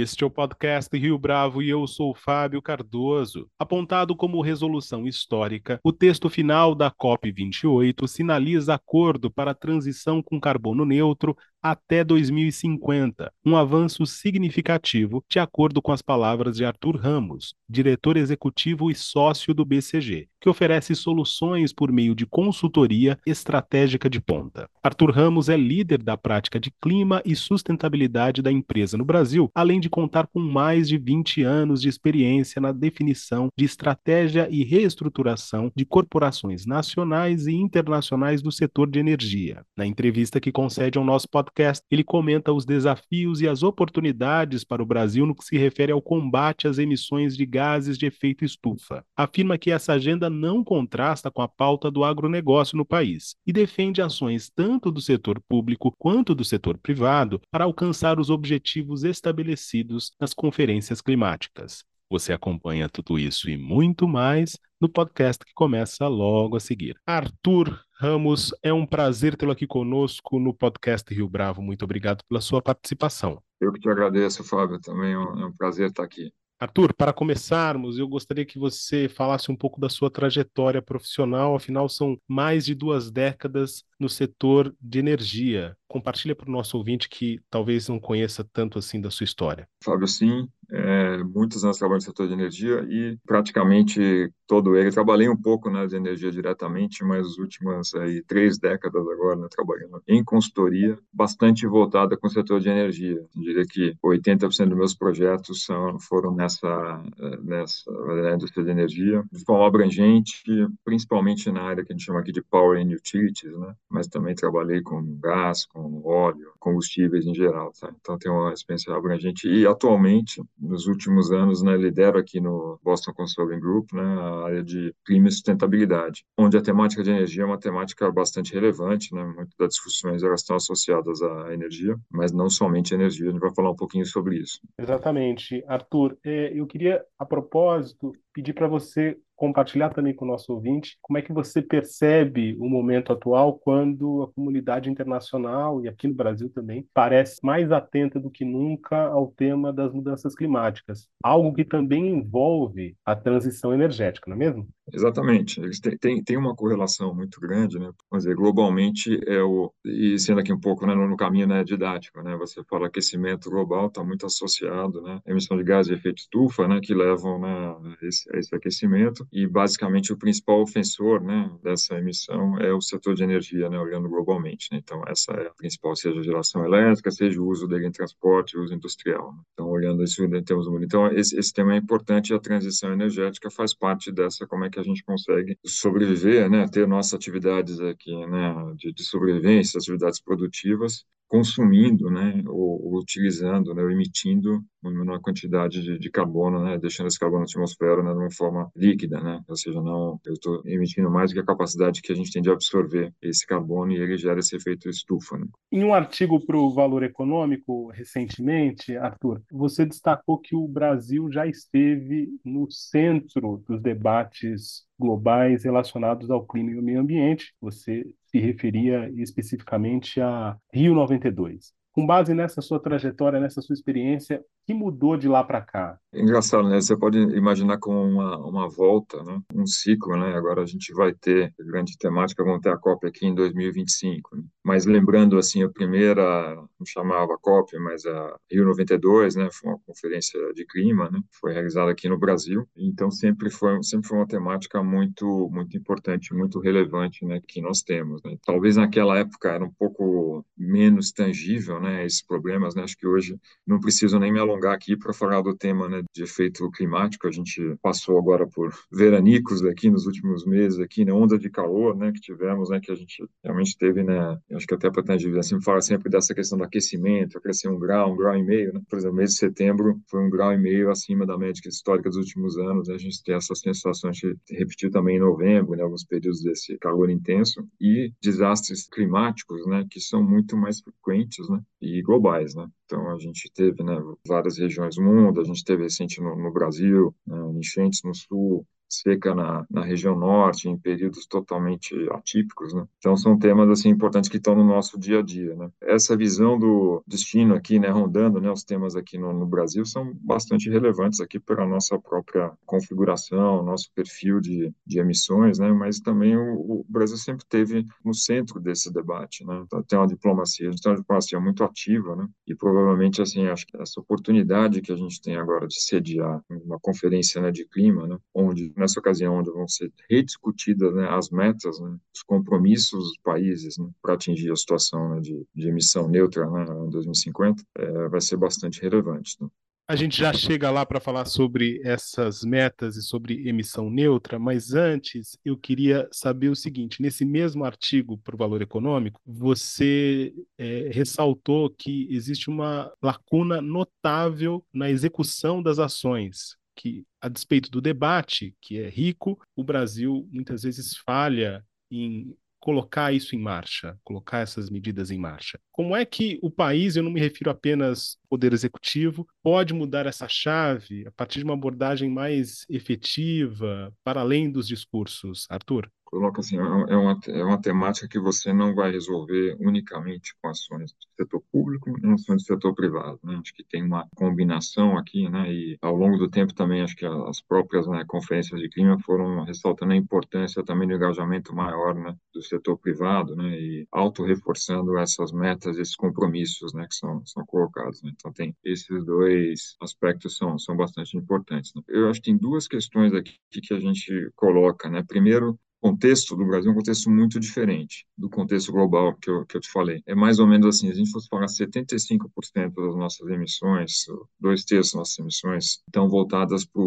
Este 0.00 0.24
é 0.24 0.26
o 0.26 0.30
podcast 0.30 0.96
Rio 0.96 1.18
Bravo 1.18 1.60
e 1.60 1.68
eu 1.68 1.86
sou 1.86 2.14
Fábio 2.14 2.62
Cardoso. 2.62 3.46
Apontado 3.58 4.16
como 4.16 4.40
resolução 4.40 5.06
histórica, 5.06 5.78
o 5.84 5.92
texto 5.92 6.30
final 6.30 6.74
da 6.74 6.90
COP28 6.90 8.08
sinaliza 8.08 8.72
acordo 8.72 9.30
para 9.30 9.50
a 9.50 9.54
transição 9.54 10.22
com 10.22 10.40
carbono 10.40 10.86
neutro 10.86 11.36
até 11.62 12.02
2050, 12.02 13.32
um 13.44 13.56
avanço 13.56 14.06
significativo, 14.06 15.24
de 15.28 15.38
acordo 15.38 15.82
com 15.82 15.92
as 15.92 16.02
palavras 16.02 16.56
de 16.56 16.64
Arthur 16.64 16.96
Ramos, 16.96 17.54
diretor 17.68 18.16
executivo 18.16 18.90
e 18.90 18.94
sócio 18.94 19.52
do 19.52 19.64
BCG, 19.64 20.28
que 20.40 20.48
oferece 20.48 20.94
soluções 20.94 21.72
por 21.72 21.92
meio 21.92 22.14
de 22.14 22.24
consultoria 22.26 23.18
estratégica 23.26 24.08
de 24.08 24.20
ponta. 24.20 24.68
Arthur 24.82 25.10
Ramos 25.10 25.48
é 25.48 25.56
líder 25.56 26.02
da 26.02 26.16
prática 26.16 26.58
de 26.58 26.72
clima 26.82 27.22
e 27.24 27.36
sustentabilidade 27.36 28.40
da 28.40 28.50
empresa 28.50 28.96
no 28.96 29.04
Brasil, 29.04 29.50
além 29.54 29.78
de 29.78 29.90
contar 29.90 30.26
com 30.26 30.40
mais 30.40 30.88
de 30.88 30.96
20 30.96 31.42
anos 31.42 31.82
de 31.82 31.88
experiência 31.88 32.60
na 32.60 32.72
definição 32.72 33.48
de 33.56 33.64
estratégia 33.64 34.48
e 34.50 34.64
reestruturação 34.64 35.70
de 35.76 35.84
corporações 35.84 36.64
nacionais 36.64 37.46
e 37.46 37.52
internacionais 37.52 38.40
do 38.40 38.50
setor 38.50 38.90
de 38.90 38.98
energia. 38.98 39.62
Na 39.76 39.86
entrevista 39.86 40.40
que 40.40 40.50
concede 40.50 40.98
ao 40.98 41.04
nosso 41.04 41.28
podcast, 41.28 41.49
podcast, 41.50 41.84
ele 41.90 42.04
comenta 42.04 42.52
os 42.52 42.64
desafios 42.64 43.40
e 43.40 43.48
as 43.48 43.62
oportunidades 43.62 44.64
para 44.64 44.82
o 44.82 44.86
Brasil 44.86 45.26
no 45.26 45.34
que 45.34 45.44
se 45.44 45.58
refere 45.58 45.92
ao 45.92 46.00
combate 46.00 46.68
às 46.68 46.78
emissões 46.78 47.36
de 47.36 47.44
gases 47.44 47.98
de 47.98 48.06
efeito 48.06 48.44
estufa. 48.44 49.04
Afirma 49.16 49.58
que 49.58 49.70
essa 49.70 49.92
agenda 49.92 50.30
não 50.30 50.62
contrasta 50.62 51.30
com 51.30 51.42
a 51.42 51.48
pauta 51.48 51.90
do 51.90 52.04
agronegócio 52.04 52.76
no 52.76 52.84
país 52.84 53.34
e 53.46 53.52
defende 53.52 54.00
ações 54.00 54.50
tanto 54.50 54.90
do 54.90 55.00
setor 55.00 55.40
público 55.48 55.94
quanto 55.98 56.34
do 56.34 56.44
setor 56.44 56.78
privado 56.78 57.40
para 57.50 57.64
alcançar 57.64 58.18
os 58.18 58.30
objetivos 58.30 59.04
estabelecidos 59.04 60.12
nas 60.20 60.32
conferências 60.32 61.00
climáticas. 61.00 61.89
Você 62.10 62.32
acompanha 62.32 62.88
tudo 62.88 63.16
isso 63.16 63.48
e 63.48 63.56
muito 63.56 64.08
mais 64.08 64.58
no 64.80 64.88
podcast 64.88 65.44
que 65.44 65.54
começa 65.54 66.08
logo 66.08 66.56
a 66.56 66.60
seguir. 66.60 66.96
Arthur 67.06 67.80
Ramos, 67.92 68.52
é 68.64 68.72
um 68.72 68.84
prazer 68.84 69.36
tê-lo 69.36 69.52
aqui 69.52 69.64
conosco 69.64 70.40
no 70.40 70.52
podcast 70.52 71.14
Rio 71.14 71.28
Bravo. 71.28 71.62
Muito 71.62 71.84
obrigado 71.84 72.24
pela 72.28 72.40
sua 72.40 72.60
participação. 72.60 73.40
Eu 73.60 73.72
que 73.72 73.78
te 73.78 73.88
agradeço, 73.88 74.42
Fábio. 74.42 74.80
Também 74.80 75.12
é 75.12 75.18
um 75.18 75.50
é 75.50 75.52
prazer 75.56 75.90
estar 75.90 76.02
aqui. 76.02 76.32
Arthur, 76.58 76.92
para 76.92 77.12
começarmos, 77.12 77.96
eu 77.96 78.06
gostaria 78.06 78.44
que 78.44 78.58
você 78.58 79.08
falasse 79.08 79.50
um 79.50 79.56
pouco 79.56 79.80
da 79.80 79.88
sua 79.88 80.10
trajetória 80.10 80.82
profissional, 80.82 81.54
afinal, 81.54 81.88
são 81.88 82.18
mais 82.28 82.66
de 82.66 82.74
duas 82.74 83.10
décadas 83.10 83.82
no 83.98 84.10
setor 84.10 84.74
de 84.78 84.98
energia. 84.98 85.74
Compartilha 85.88 86.36
para 86.36 86.48
o 86.48 86.52
nosso 86.52 86.76
ouvinte 86.76 87.08
que 87.08 87.40
talvez 87.48 87.88
não 87.88 87.98
conheça 87.98 88.44
tanto 88.52 88.78
assim 88.78 89.00
da 89.00 89.10
sua 89.10 89.24
história. 89.24 89.66
Fábio, 89.82 90.06
sim, 90.06 90.46
é, 90.72 91.18
muitos 91.24 91.64
anos 91.64 91.78
trabalhando 91.78 92.02
no 92.02 92.06
setor 92.06 92.28
de 92.28 92.34
energia 92.34 92.86
e 92.88 93.18
praticamente 93.26 94.30
todo 94.46 94.76
ele. 94.76 94.90
Trabalhei 94.90 95.28
um 95.28 95.36
pouco 95.36 95.70
na 95.70 95.86
de 95.86 95.96
energia 95.96 96.30
diretamente, 96.30 97.04
mas 97.04 97.26
as 97.26 97.38
últimas 97.38 97.94
aí, 97.94 98.22
três 98.22 98.58
décadas 98.58 99.06
agora 99.06 99.36
né, 99.36 99.46
trabalhando 99.50 100.02
em 100.08 100.22
consultoria, 100.24 100.98
bastante 101.12 101.66
voltada 101.66 102.16
com 102.16 102.26
o 102.26 102.30
setor 102.30 102.60
de 102.60 102.68
energia. 102.68 103.16
Eu 103.36 103.42
diria 103.42 103.64
que 103.64 103.94
80% 104.04 104.68
dos 104.68 104.76
meus 104.76 104.94
projetos 104.94 105.64
são, 105.64 105.98
foram 106.00 106.34
nessa, 106.34 107.02
nessa 107.42 107.90
na 107.90 108.34
indústria 108.34 108.64
de 108.64 108.70
energia, 108.70 109.22
de 109.30 109.44
forma 109.44 109.66
abrangente, 109.66 110.42
principalmente 110.84 111.50
na 111.50 111.62
área 111.62 111.84
que 111.84 111.92
a 111.92 111.96
gente 111.96 112.04
chama 112.04 112.20
aqui 112.20 112.32
de 112.32 112.42
Power 112.42 112.80
and 112.80 112.92
Utilities, 112.94 113.56
né? 113.58 113.74
mas 113.88 114.06
também 114.08 114.34
trabalhei 114.34 114.82
com 114.82 115.18
gás, 115.20 115.64
com 115.66 116.02
óleo, 116.04 116.52
combustíveis 116.58 117.26
em 117.26 117.34
geral. 117.34 117.72
Tá? 117.78 117.92
Então, 118.00 118.18
tenho 118.18 118.34
uma 118.34 118.52
experiência 118.52 118.94
abrangente 118.94 119.48
e 119.48 119.66
atualmente 119.66 120.42
nos 120.60 120.86
últimos 120.86 121.32
anos, 121.32 121.62
né, 121.62 121.76
lidero 121.76 122.18
aqui 122.18 122.40
no 122.40 122.78
Boston 122.82 123.12
Consulting 123.12 123.58
Group, 123.60 123.92
né, 123.92 124.02
a 124.02 124.44
área 124.44 124.62
de 124.62 124.94
clima 125.04 125.28
e 125.28 125.32
sustentabilidade, 125.32 126.24
onde 126.38 126.56
a 126.56 126.62
temática 126.62 127.02
de 127.02 127.10
energia 127.10 127.42
é 127.42 127.46
uma 127.46 127.58
temática 127.58 128.10
bastante 128.10 128.52
relevante, 128.52 129.14
né, 129.14 129.24
muitas 129.24 129.54
das 129.58 129.70
discussões 129.70 130.22
elas 130.22 130.40
estão 130.40 130.56
associadas 130.56 131.22
à 131.22 131.52
energia, 131.52 131.96
mas 132.10 132.32
não 132.32 132.50
somente 132.50 132.94
à 132.94 132.96
energia, 132.96 133.28
a 133.28 133.32
gente 133.32 133.40
vai 133.40 133.54
falar 133.54 133.70
um 133.70 133.76
pouquinho 133.76 134.04
sobre 134.04 134.38
isso. 134.38 134.60
Exatamente. 134.78 135.64
Arthur, 135.66 136.16
é, 136.24 136.52
eu 136.58 136.66
queria, 136.66 137.02
a 137.18 137.24
propósito, 137.24 138.12
pedir 138.32 138.52
para 138.52 138.68
você 138.68 139.16
compartilhar 139.40 139.88
também 139.88 140.12
com 140.12 140.26
o 140.26 140.28
nosso 140.28 140.52
ouvinte 140.52 140.98
como 141.00 141.16
é 141.16 141.22
que 141.22 141.32
você 141.32 141.62
percebe 141.62 142.54
o 142.60 142.68
momento 142.68 143.10
atual 143.10 143.58
quando 143.58 144.22
a 144.22 144.34
comunidade 144.34 144.90
internacional 144.90 145.82
e 145.82 145.88
aqui 145.88 146.06
no 146.06 146.12
Brasil 146.12 146.50
também 146.50 146.86
parece 146.92 147.38
mais 147.42 147.72
atenta 147.72 148.20
do 148.20 148.30
que 148.30 148.44
nunca 148.44 148.98
ao 149.06 149.28
tema 149.28 149.72
das 149.72 149.94
mudanças 149.94 150.34
climáticas, 150.34 151.08
algo 151.24 151.54
que 151.54 151.64
também 151.64 152.08
envolve 152.10 152.94
a 153.02 153.16
transição 153.16 153.72
energética, 153.72 154.28
não 154.28 154.36
é 154.36 154.38
mesmo? 154.38 154.68
Exatamente. 154.92 155.60
Eles 155.60 155.80
têm, 155.80 155.96
têm, 155.96 156.22
têm 156.22 156.36
uma 156.36 156.54
correlação 156.54 157.14
muito 157.14 157.40
grande, 157.40 157.78
né? 157.78 157.90
Vamos 158.10 158.24
dizer, 158.24 158.34
globalmente 158.34 159.20
é 159.26 159.40
o 159.40 159.72
e 159.84 160.18
sendo 160.18 160.40
aqui 160.40 160.52
um 160.52 160.60
pouco 160.60 160.86
né, 160.86 160.94
no 160.94 161.16
caminho 161.16 161.46
né, 161.46 161.64
didático, 161.64 162.20
né? 162.22 162.36
Você 162.36 162.62
fala 162.64 162.88
aquecimento 162.88 163.48
global 163.48 163.86
está 163.86 164.02
muito 164.04 164.26
associado, 164.26 165.00
né? 165.00 165.20
emissão 165.26 165.56
de 165.56 165.62
gases 165.62 165.86
de 165.86 165.94
efeito 165.94 166.18
estufa, 166.18 166.66
né? 166.66 166.80
Que 166.82 166.92
levam 166.92 167.40
né, 167.40 167.96
esse, 168.02 168.19
a 168.32 168.38
esse 168.38 168.54
aquecimento 168.54 169.26
e 169.32 169.46
basicamente 169.46 170.12
o 170.12 170.16
principal 170.16 170.60
ofensor, 170.62 171.22
né? 171.22 171.50
Dessa 171.62 171.96
emissão 171.98 172.58
é 172.58 172.72
o 172.72 172.80
setor 172.80 173.14
de 173.14 173.22
energia, 173.22 173.68
né? 173.68 173.78
Olhando 173.78 174.08
globalmente. 174.08 174.68
Né? 174.72 174.80
Então 174.82 175.02
essa 175.06 175.32
é 175.32 175.46
a 175.46 175.54
principal, 175.54 175.94
seja 175.96 176.20
a 176.20 176.22
geração 176.22 176.64
elétrica, 176.64 177.10
seja 177.10 177.40
o 177.40 177.46
uso 177.46 177.66
dele 177.66 177.86
em 177.86 177.92
transporte, 177.92 178.58
uso 178.58 178.74
industrial. 178.74 179.32
Né? 179.32 179.38
Então 179.52 179.68
olhando 179.68 180.02
isso 180.02 180.22
em 180.24 180.42
termos 180.42 180.66
então 180.82 181.06
esse, 181.08 181.38
esse 181.38 181.52
tema 181.52 181.74
é 181.74 181.78
importante. 181.78 182.34
A 182.34 182.38
transição 182.38 182.92
energética 182.92 183.50
faz 183.50 183.74
parte 183.74 184.12
dessa 184.12 184.46
como 184.46 184.64
é 184.64 184.70
que 184.70 184.78
a 184.78 184.82
gente 184.82 185.04
consegue 185.04 185.56
sobreviver, 185.64 186.50
né, 186.50 186.66
ter 186.68 186.86
nossas 186.86 187.14
atividades 187.14 187.80
aqui, 187.80 188.14
né, 188.26 188.54
de, 188.76 188.92
de 188.92 189.04
sobrevivência, 189.04 189.78
atividades 189.78 190.20
produtivas, 190.20 191.04
consumindo, 191.28 192.10
né, 192.10 192.42
ou, 192.46 192.84
ou 192.84 192.98
utilizando, 192.98 193.72
né, 193.72 193.82
ou 193.82 193.90
emitindo 193.90 194.62
uma 194.82 194.92
menor 194.92 195.20
quantidade 195.20 195.82
de, 195.82 195.98
de, 195.98 196.10
carbono, 196.10 196.62
né, 196.64 196.78
deixando 196.78 197.06
esse 197.06 197.18
carbono 197.18 197.40
na 197.40 197.44
atmosfera 197.44 198.02
né, 198.02 198.12
de 198.12 198.18
uma 198.18 198.30
forma 198.30 198.70
líquida, 198.74 199.20
né, 199.20 199.40
ou 199.48 199.56
seja, 199.56 199.80
não, 199.80 200.18
eu 200.24 200.32
estou 200.32 200.62
emitindo 200.64 201.10
mais 201.10 201.30
do 201.30 201.34
que 201.34 201.40
a 201.40 201.46
capacidade 201.46 202.02
que 202.02 202.12
a 202.12 202.14
gente 202.14 202.32
tem 202.32 202.42
de 202.42 202.50
absorver 202.50 203.12
esse 203.20 203.46
carbono 203.46 203.92
e 203.92 203.96
ele 203.96 204.16
gera 204.16 204.40
esse 204.40 204.56
efeito 204.56 204.88
estufa. 204.88 205.38
Né. 205.38 205.46
Em 205.72 205.84
um 205.84 205.94
artigo 205.94 206.44
para 206.44 206.56
o 206.56 206.72
Valor 206.72 207.02
Econômico 207.02 207.88
recentemente, 207.90 208.96
Arthur, 208.96 209.42
você 209.50 209.84
destacou 209.84 210.38
que 210.38 210.56
o 210.56 210.66
Brasil 210.66 211.30
já 211.30 211.46
esteve 211.46 212.28
no 212.44 212.70
centro 212.70 213.62
dos 213.66 213.80
debates 213.80 214.84
globais 214.98 215.64
relacionados 215.64 216.30
ao 216.30 216.46
clima 216.46 216.72
e 216.72 216.76
ao 216.76 216.82
meio 216.82 217.00
ambiente. 217.00 217.54
Você 217.60 218.04
se 218.26 218.38
referia 218.38 219.10
especificamente 219.16 220.20
a 220.20 220.56
Rio 220.72 220.94
92. 220.94 221.72
Com 221.92 222.06
base 222.06 222.34
nessa 222.34 222.60
sua 222.60 222.80
trajetória, 222.80 223.40
nessa 223.40 223.60
sua 223.60 223.74
experiência, 223.74 224.42
que 224.66 224.74
mudou 224.74 225.16
de 225.16 225.26
lá 225.26 225.42
para 225.42 225.60
cá? 225.60 225.98
Engraçado, 226.14 226.68
né? 226.68 226.80
Você 226.80 226.96
pode 226.96 227.18
imaginar 227.18 227.78
como 227.78 228.00
uma, 228.00 228.38
uma 228.38 228.68
volta, 228.68 229.22
né? 229.24 229.40
um 229.54 229.66
ciclo, 229.66 230.16
né? 230.16 230.34
Agora 230.36 230.62
a 230.62 230.66
gente 230.66 230.92
vai 230.92 231.12
ter 231.12 231.52
grande 231.58 231.98
temática, 231.98 232.44
vamos 232.44 232.60
ter 232.60 232.70
a 232.70 232.76
COP 232.76 233.06
aqui 233.06 233.26
em 233.26 233.34
2025. 233.34 234.36
Né? 234.36 234.42
Mas 234.64 234.86
lembrando, 234.86 235.38
assim, 235.38 235.62
a 235.62 235.68
primeira, 235.68 236.54
não 236.54 236.86
chamava 236.86 237.38
COP, 237.40 237.76
mas 237.78 238.06
a 238.06 238.36
Rio 238.50 238.64
92, 238.64 239.34
né? 239.34 239.48
Foi 239.52 239.70
uma 239.70 239.78
conferência 239.86 240.38
de 240.54 240.64
clima, 240.64 241.10
né? 241.10 241.20
Foi 241.40 241.52
realizada 241.52 241.90
aqui 241.90 242.08
no 242.08 242.18
Brasil. 242.18 242.64
Então 242.76 243.10
sempre 243.10 243.50
foi, 243.50 243.82
sempre 243.82 244.06
foi 244.06 244.18
uma 244.18 244.26
temática 244.26 244.82
muito, 244.82 245.48
muito 245.52 245.76
importante, 245.76 246.34
muito 246.34 246.60
relevante, 246.60 247.24
né? 247.24 247.40
Que 247.46 247.60
nós 247.60 247.82
temos. 247.82 248.22
Né? 248.22 248.36
Talvez 248.44 248.76
naquela 248.76 249.18
época 249.18 249.50
era 249.50 249.64
um 249.64 249.72
pouco 249.72 250.44
menos 250.56 251.10
tangível, 251.10 251.79
né? 251.80 252.04
Esses 252.04 252.22
problemas, 252.22 252.74
né? 252.74 252.82
Acho 252.82 252.96
que 252.96 253.06
hoje 253.06 253.38
não 253.66 253.80
preciso 253.80 254.18
nem 254.18 254.32
me 254.32 254.38
alongar 254.38 254.74
aqui 254.74 254.96
para 254.96 255.12
falar 255.12 255.42
do 255.42 255.56
tema 255.56 255.88
né, 255.88 256.02
de 256.14 256.22
efeito 256.22 256.70
climático. 256.70 257.26
A 257.26 257.30
gente 257.30 257.76
passou 257.82 258.18
agora 258.18 258.46
por 258.46 258.72
veranicos 258.90 259.64
aqui 259.64 259.90
nos 259.90 260.06
últimos 260.06 260.44
meses, 260.44 260.78
aqui 260.78 261.04
na 261.04 261.12
né, 261.12 261.18
onda 261.18 261.38
de 261.38 261.50
calor 261.50 261.96
né, 261.96 262.12
que 262.12 262.20
tivemos, 262.20 262.70
né, 262.70 262.80
que 262.80 262.90
a 262.90 262.94
gente 262.94 263.24
realmente 263.42 263.76
teve, 263.76 264.02
né, 264.02 264.38
acho 264.52 264.66
que 264.66 264.74
até 264.74 264.90
para 264.90 265.02
ter 265.02 265.38
assim, 265.38 265.60
fala 265.60 265.80
sempre 265.80 266.10
dessa 266.10 266.34
questão 266.34 266.58
do 266.58 266.64
aquecimento, 266.64 267.40
crescer 267.40 267.68
um 267.68 267.78
grau, 267.78 268.12
um 268.12 268.16
grau 268.16 268.36
e 268.36 268.42
meio. 268.42 268.72
Né? 268.72 268.80
Por 268.88 268.98
exemplo, 268.98 269.16
mês 269.16 269.30
de 269.30 269.36
setembro 269.36 270.00
foi 270.08 270.20
um 270.20 270.30
grau 270.30 270.52
e 270.52 270.58
meio 270.58 270.90
acima 270.90 271.26
da 271.26 271.36
média 271.36 271.60
histórica 271.66 272.08
dos 272.08 272.18
últimos 272.18 272.56
anos. 272.58 272.88
Né? 272.88 272.94
A 272.94 272.98
gente 272.98 273.22
tem 273.22 273.34
essa 273.34 273.54
sensação, 273.54 274.10
a 274.10 274.12
gente 274.12 274.36
repetiu 274.50 274.90
também 274.90 275.16
em 275.16 275.20
novembro, 275.20 275.76
né, 275.76 275.82
alguns 275.82 276.04
períodos 276.04 276.42
desse 276.42 276.76
calor 276.78 277.10
intenso, 277.10 277.66
e 277.80 278.12
desastres 278.22 278.88
climáticos, 278.88 279.66
né, 279.66 279.86
que 279.90 280.00
são 280.00 280.22
muito 280.22 280.56
mais 280.56 280.80
frequentes 280.80 281.48
né, 281.48 281.60
e 281.80 282.02
globais. 282.02 282.54
Né? 282.54 282.66
Então, 282.84 283.10
a 283.10 283.18
gente 283.18 283.50
teve 283.52 283.82
né, 283.82 283.96
várias 284.26 284.58
regiões 284.58 284.96
do 284.96 285.02
mundo, 285.02 285.40
a 285.40 285.44
gente 285.44 285.64
teve 285.64 285.84
recente 285.84 286.20
no, 286.20 286.36
no 286.36 286.52
Brasil, 286.52 287.14
né, 287.26 287.38
enchentes 287.58 288.02
no 288.04 288.14
sul, 288.14 288.66
seca 288.90 289.34
na, 289.34 289.66
na 289.70 289.84
região 289.84 290.18
norte, 290.18 290.68
em 290.68 290.76
períodos 290.76 291.26
totalmente 291.26 291.94
atípicos, 292.10 292.74
né? 292.74 292.86
Então 292.98 293.16
são 293.16 293.38
temas 293.38 293.68
assim 293.70 293.88
importantes 293.88 294.28
que 294.28 294.36
estão 294.36 294.54
no 294.54 294.64
nosso 294.64 294.98
dia 294.98 295.20
a 295.20 295.22
dia, 295.22 295.54
né? 295.54 295.70
Essa 295.82 296.16
visão 296.16 296.58
do 296.58 297.02
destino 297.06 297.54
aqui, 297.54 297.78
né, 297.78 297.88
rondando, 297.88 298.40
né, 298.40 298.50
os 298.50 298.64
temas 298.64 298.96
aqui 298.96 299.18
no, 299.18 299.32
no 299.32 299.46
Brasil 299.46 299.84
são 299.84 300.12
bastante 300.20 300.68
relevantes 300.68 301.20
aqui 301.20 301.38
para 301.38 301.64
a 301.64 301.66
nossa 301.66 301.98
própria 301.98 302.52
configuração, 302.66 303.62
nosso 303.62 303.90
perfil 303.94 304.40
de, 304.40 304.72
de 304.86 304.98
emissões, 304.98 305.58
né? 305.58 305.72
Mas 305.72 306.00
também 306.00 306.36
o, 306.36 306.80
o 306.80 306.86
Brasil 306.88 307.16
sempre 307.16 307.44
teve 307.48 307.84
no 308.04 308.14
centro 308.14 308.60
desse 308.60 308.92
debate, 308.92 309.44
né? 309.44 309.62
Então, 309.64 309.82
tem 309.82 309.98
uma 309.98 310.06
diplomacia, 310.06 310.68
a 310.68 310.70
gente 310.70 310.82
tem 310.82 310.92
uma 310.92 310.98
diplomacia 310.98 311.40
muito 311.40 311.64
ativa, 311.64 312.16
né? 312.16 312.28
E 312.46 312.54
provavelmente 312.54 313.22
assim, 313.22 313.46
acho 313.46 313.66
que 313.66 313.80
essa 313.80 314.00
oportunidade 314.00 314.80
que 314.80 314.92
a 314.92 314.96
gente 314.96 315.20
tem 315.20 315.36
agora 315.36 315.66
de 315.66 315.80
sediar 315.80 316.42
uma 316.48 316.78
conferência 316.78 317.40
né, 317.40 317.50
de 317.50 317.64
clima, 317.64 318.06
né, 318.06 318.18
onde 318.34 318.72
nessa 318.80 318.98
ocasião 318.98 319.36
onde 319.36 319.50
vão 319.50 319.68
ser 319.68 319.92
rediscutidas 320.08 320.94
né, 320.94 321.08
as 321.08 321.30
metas, 321.30 321.78
né, 321.78 321.96
os 322.14 322.22
compromissos 322.22 323.04
dos 323.04 323.18
países 323.22 323.78
né, 323.78 323.88
para 324.02 324.14
atingir 324.14 324.50
a 324.50 324.56
situação 324.56 325.14
né, 325.14 325.20
de, 325.20 325.46
de, 325.54 325.68
emissão 325.68 326.08
neutra 326.08 326.48
né, 326.50 326.64
em 326.86 326.90
2050, 326.90 327.62
é, 327.76 328.08
vai 328.08 328.20
ser 328.20 328.36
bastante 328.36 328.80
relevante. 328.82 329.36
Né. 329.40 329.48
A 329.90 329.96
gente 329.96 330.16
já 330.16 330.32
chega 330.32 330.70
lá 330.70 330.86
para 330.86 331.00
falar 331.00 331.24
sobre 331.24 331.80
essas 331.84 332.44
metas 332.44 332.94
e 332.94 333.02
sobre 333.02 333.48
emissão 333.48 333.90
neutra, 333.90 334.38
mas 334.38 334.72
antes 334.72 335.36
eu 335.44 335.56
queria 335.56 336.08
saber 336.12 336.48
o 336.48 336.54
seguinte: 336.54 337.02
nesse 337.02 337.24
mesmo 337.24 337.64
artigo 337.64 338.16
para 338.16 338.36
o 338.36 338.38
valor 338.38 338.62
econômico, 338.62 339.20
você 339.26 340.32
é, 340.56 340.90
ressaltou 340.92 341.68
que 341.70 342.06
existe 342.08 342.48
uma 342.48 342.88
lacuna 343.02 343.60
notável 343.60 344.64
na 344.72 344.88
execução 344.88 345.60
das 345.60 345.80
ações 345.80 346.59
que, 346.80 347.04
a 347.20 347.28
despeito 347.28 347.70
do 347.70 347.78
debate, 347.78 348.56
que 348.58 348.78
é 348.78 348.88
rico, 348.88 349.38
o 349.54 349.62
Brasil 349.62 350.26
muitas 350.32 350.62
vezes 350.62 350.96
falha 351.04 351.62
em 351.90 352.34
colocar 352.58 353.12
isso 353.12 353.34
em 353.34 353.38
marcha, 353.38 353.98
colocar 354.02 354.38
essas 354.38 354.70
medidas 354.70 355.10
em 355.10 355.18
marcha. 355.18 355.58
Como 355.70 355.94
é 355.94 356.06
que 356.06 356.38
o 356.42 356.50
país, 356.50 356.96
eu 356.96 357.02
não 357.02 357.10
me 357.10 357.20
refiro 357.20 357.50
apenas 357.50 358.16
ao 358.22 358.28
poder 358.30 358.54
executivo, 358.54 359.26
pode 359.42 359.74
mudar 359.74 360.06
essa 360.06 360.26
chave 360.26 361.06
a 361.06 361.10
partir 361.12 361.38
de 361.40 361.44
uma 361.44 361.54
abordagem 361.54 362.08
mais 362.08 362.64
efetiva, 362.68 363.92
para 364.02 364.20
além 364.20 364.50
dos 364.50 364.66
discursos, 364.66 365.46
Arthur? 365.50 365.90
Coloca 366.10 366.40
assim, 366.40 366.58
é, 366.58 366.92
é 366.92 366.96
uma, 366.96 367.20
é 367.28 367.44
uma 367.44 367.60
temática 367.60 368.08
que 368.08 368.18
você 368.18 368.52
não 368.52 368.74
vai 368.74 368.90
resolver 368.90 369.56
unicamente 369.60 370.34
com 370.42 370.48
ações 370.48 370.92
do 370.92 370.98
setor 371.16 371.42
público 371.52 371.90
e 371.90 372.12
ações 372.12 372.42
do 372.42 372.46
setor 372.46 372.74
privado. 372.74 373.18
Né? 373.22 373.38
Acho 373.40 373.54
que 373.54 373.64
tem 373.64 373.84
uma 373.84 374.06
combinação 374.16 374.98
aqui, 374.98 375.28
né? 375.28 375.50
e 375.52 375.78
ao 375.80 375.94
longo 375.94 376.18
do 376.18 376.28
tempo 376.28 376.52
também 376.52 376.82
acho 376.82 376.96
que 376.96 377.06
as 377.06 377.40
próprias 377.40 377.86
né, 377.86 378.04
conferências 378.06 378.60
de 378.60 378.68
clima 378.68 378.98
foram 379.04 379.44
ressaltando 379.44 379.92
a 379.92 379.96
importância 379.96 380.64
também 380.64 380.88
do 380.88 380.94
engajamento 380.94 381.54
maior 381.54 381.94
né, 381.94 382.16
do 382.34 382.42
setor 382.42 382.76
privado 382.76 383.36
né, 383.36 383.48
e 383.50 383.86
auto-reforçando 383.92 384.98
essas 384.98 385.32
metas, 385.32 385.78
esses 385.78 385.94
compromissos 385.94 386.74
né, 386.74 386.86
que 386.88 386.94
são, 386.94 387.24
são 387.24 387.44
colocados. 387.46 388.02
Né? 388.02 388.10
Então 388.14 388.32
tem 388.32 388.54
esses 388.64 389.04
dois 389.04 389.76
aspectos 389.80 390.36
são, 390.36 390.58
são 390.58 390.76
bastante 390.76 391.16
importantes. 391.16 391.72
Né? 391.74 391.82
Eu 391.88 392.10
acho 392.10 392.20
que 392.20 392.30
tem 392.30 392.36
duas 392.36 392.66
questões 392.66 393.14
aqui 393.14 393.34
que 393.50 393.74
a 393.74 393.78
gente 393.78 394.30
coloca. 394.34 394.88
Né? 394.88 395.04
Primeiro, 395.06 395.58
contexto 395.80 396.36
do 396.36 396.46
Brasil 396.46 396.70
é 396.70 396.72
um 396.72 396.76
contexto 396.76 397.10
muito 397.10 397.40
diferente 397.40 398.06
do 398.16 398.28
contexto 398.28 398.70
global 398.70 399.16
que 399.16 399.30
eu, 399.30 399.46
que 399.46 399.56
eu 399.56 399.60
te 399.60 399.70
falei. 399.70 400.02
É 400.06 400.14
mais 400.14 400.38
ou 400.38 400.46
menos 400.46 400.66
assim, 400.66 400.86
se 400.88 400.92
a 400.92 400.96
gente 400.96 401.10
fosse 401.10 401.28
falar 401.28 401.46
75% 401.46 402.74
das 402.74 402.96
nossas 402.96 403.26
emissões, 403.28 404.04
dois 404.38 404.64
terços 404.64 404.92
das 404.92 404.98
nossas 404.98 405.18
emissões, 405.18 405.64
estão 405.86 406.08
voltadas 406.08 406.64
para 406.64 406.82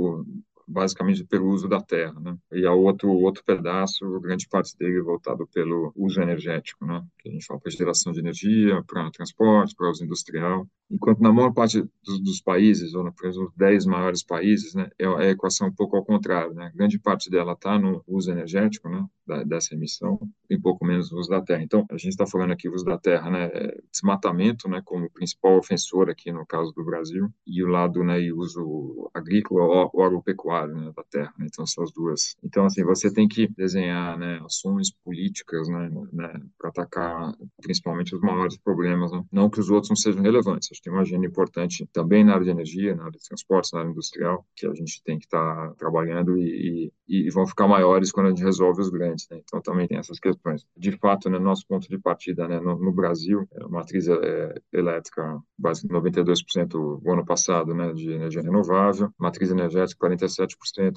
basicamente 0.67 1.23
pelo 1.23 1.49
uso 1.49 1.67
da 1.67 1.81
terra, 1.81 2.19
né? 2.19 2.37
E 2.51 2.65
a 2.65 2.73
outro 2.73 3.09
outro 3.09 3.43
pedaço, 3.43 4.19
grande 4.19 4.47
parte 4.47 4.77
dele 4.77 5.01
voltado 5.01 5.47
pelo 5.47 5.91
uso 5.95 6.21
energético, 6.21 6.85
né? 6.85 7.03
Que 7.19 7.29
a 7.29 7.31
gente 7.31 7.45
fala 7.45 7.59
para 7.59 7.71
geração 7.71 8.11
de 8.11 8.19
energia, 8.19 8.83
para 8.83 9.11
transporte, 9.11 9.75
para 9.75 9.89
uso 9.89 10.03
industrial. 10.03 10.67
Enquanto 10.89 11.21
na 11.21 11.33
maior 11.33 11.51
parte 11.51 11.81
dos, 12.03 12.19
dos 12.21 12.41
países, 12.41 12.93
ou 12.93 13.03
nos 13.03 13.13
10 13.55 13.85
maiores 13.85 14.23
países, 14.23 14.75
né, 14.75 14.89
é 14.99 15.07
a 15.07 15.29
equação 15.31 15.67
um 15.67 15.73
pouco 15.73 15.95
ao 15.95 16.05
contrário, 16.05 16.53
né? 16.53 16.71
Grande 16.75 16.99
parte 16.99 17.29
dela 17.29 17.53
está 17.53 17.79
no 17.79 18.03
uso 18.07 18.31
energético, 18.31 18.89
né? 18.89 19.05
Da, 19.25 19.43
dessa 19.43 19.73
emissão, 19.73 20.19
e 20.49 20.59
pouco 20.59 20.85
menos 20.85 21.11
o 21.11 21.17
uso 21.17 21.29
da 21.29 21.41
terra. 21.41 21.63
Então, 21.63 21.85
a 21.89 21.97
gente 21.97 22.09
está 22.09 22.27
falando 22.27 22.51
aqui 22.51 22.67
uso 22.69 22.83
da 22.83 22.97
terra, 22.97 23.29
né? 23.31 23.49
É 23.53 23.81
desmatamento, 23.91 24.69
né? 24.69 24.81
Como 24.83 25.09
principal 25.09 25.57
ofensor 25.57 26.09
aqui 26.09 26.31
no 26.31 26.45
caso 26.45 26.73
do 26.73 26.83
Brasil, 26.83 27.29
e 27.47 27.63
o 27.63 27.67
lado, 27.67 28.03
né? 28.03 28.21
E 28.21 28.33
uso 28.33 29.09
agrícola 29.13 29.89
ou 29.93 30.03
agropecuário, 30.53 30.75
né? 30.75 30.91
Da 30.95 31.03
terra. 31.03 31.33
Né? 31.37 31.47
Então, 31.49 31.63
essas 31.63 31.91
duas. 31.91 32.35
Então, 32.43 32.65
assim, 32.65 32.83
você 32.83 33.11
tem 33.11 33.27
que 33.27 33.47
desenhar, 33.47 34.17
né? 34.17 34.39
Ações 34.45 34.91
políticas, 35.03 35.67
né? 35.67 35.89
né 36.11 36.33
para 36.57 36.69
atacar 36.69 37.33
principalmente 37.61 38.15
os 38.15 38.21
maiores 38.21 38.57
problemas, 38.57 39.11
né? 39.11 39.23
Não 39.31 39.49
que 39.49 39.59
os 39.59 39.69
outros 39.69 39.89
não 39.89 39.95
sejam 39.95 40.21
relevantes 40.21 40.69
tem 40.81 40.91
uma 40.91 41.01
agenda 41.01 41.25
importante 41.25 41.87
também 41.93 42.23
na 42.23 42.33
área 42.33 42.43
de 42.43 42.51
energia, 42.51 42.95
na 42.95 43.03
área 43.03 43.17
de 43.17 43.25
transportes, 43.25 43.71
na 43.71 43.79
área 43.79 43.89
industrial, 43.89 44.45
que 44.55 44.67
a 44.67 44.73
gente 44.73 45.01
tem 45.03 45.17
que 45.17 45.25
estar 45.25 45.69
tá 45.69 45.73
trabalhando 45.77 46.37
e, 46.37 46.91
e, 47.07 47.27
e, 47.27 47.29
vão 47.29 47.47
ficar 47.47 47.67
maiores 47.67 48.11
quando 48.11 48.27
a 48.27 48.29
gente 48.29 48.43
resolve 48.43 48.81
os 48.81 48.89
grandes. 48.89 49.27
Né? 49.29 49.39
Então, 49.43 49.61
também 49.61 49.87
tem 49.87 49.97
essas 49.97 50.19
questões. 50.19 50.65
De 50.75 50.91
fato, 50.97 51.29
né, 51.29 51.39
nosso 51.39 51.65
ponto 51.67 51.87
de 51.87 51.97
partida 51.97 52.47
né, 52.47 52.59
no, 52.59 52.77
no 52.77 52.91
Brasil, 52.91 53.47
é 53.53 53.63
a 53.63 53.67
matriz 53.69 54.07
é, 54.07 54.55
elétrica, 54.73 55.39
basicamente 55.57 56.11
92% 56.25 56.99
o 57.03 57.11
ano 57.11 57.25
passado 57.25 57.73
né, 57.73 57.93
de 57.93 58.11
energia 58.11 58.41
renovável, 58.41 59.09
matriz 59.17 59.51
energética 59.51 60.07
47% 60.07 60.42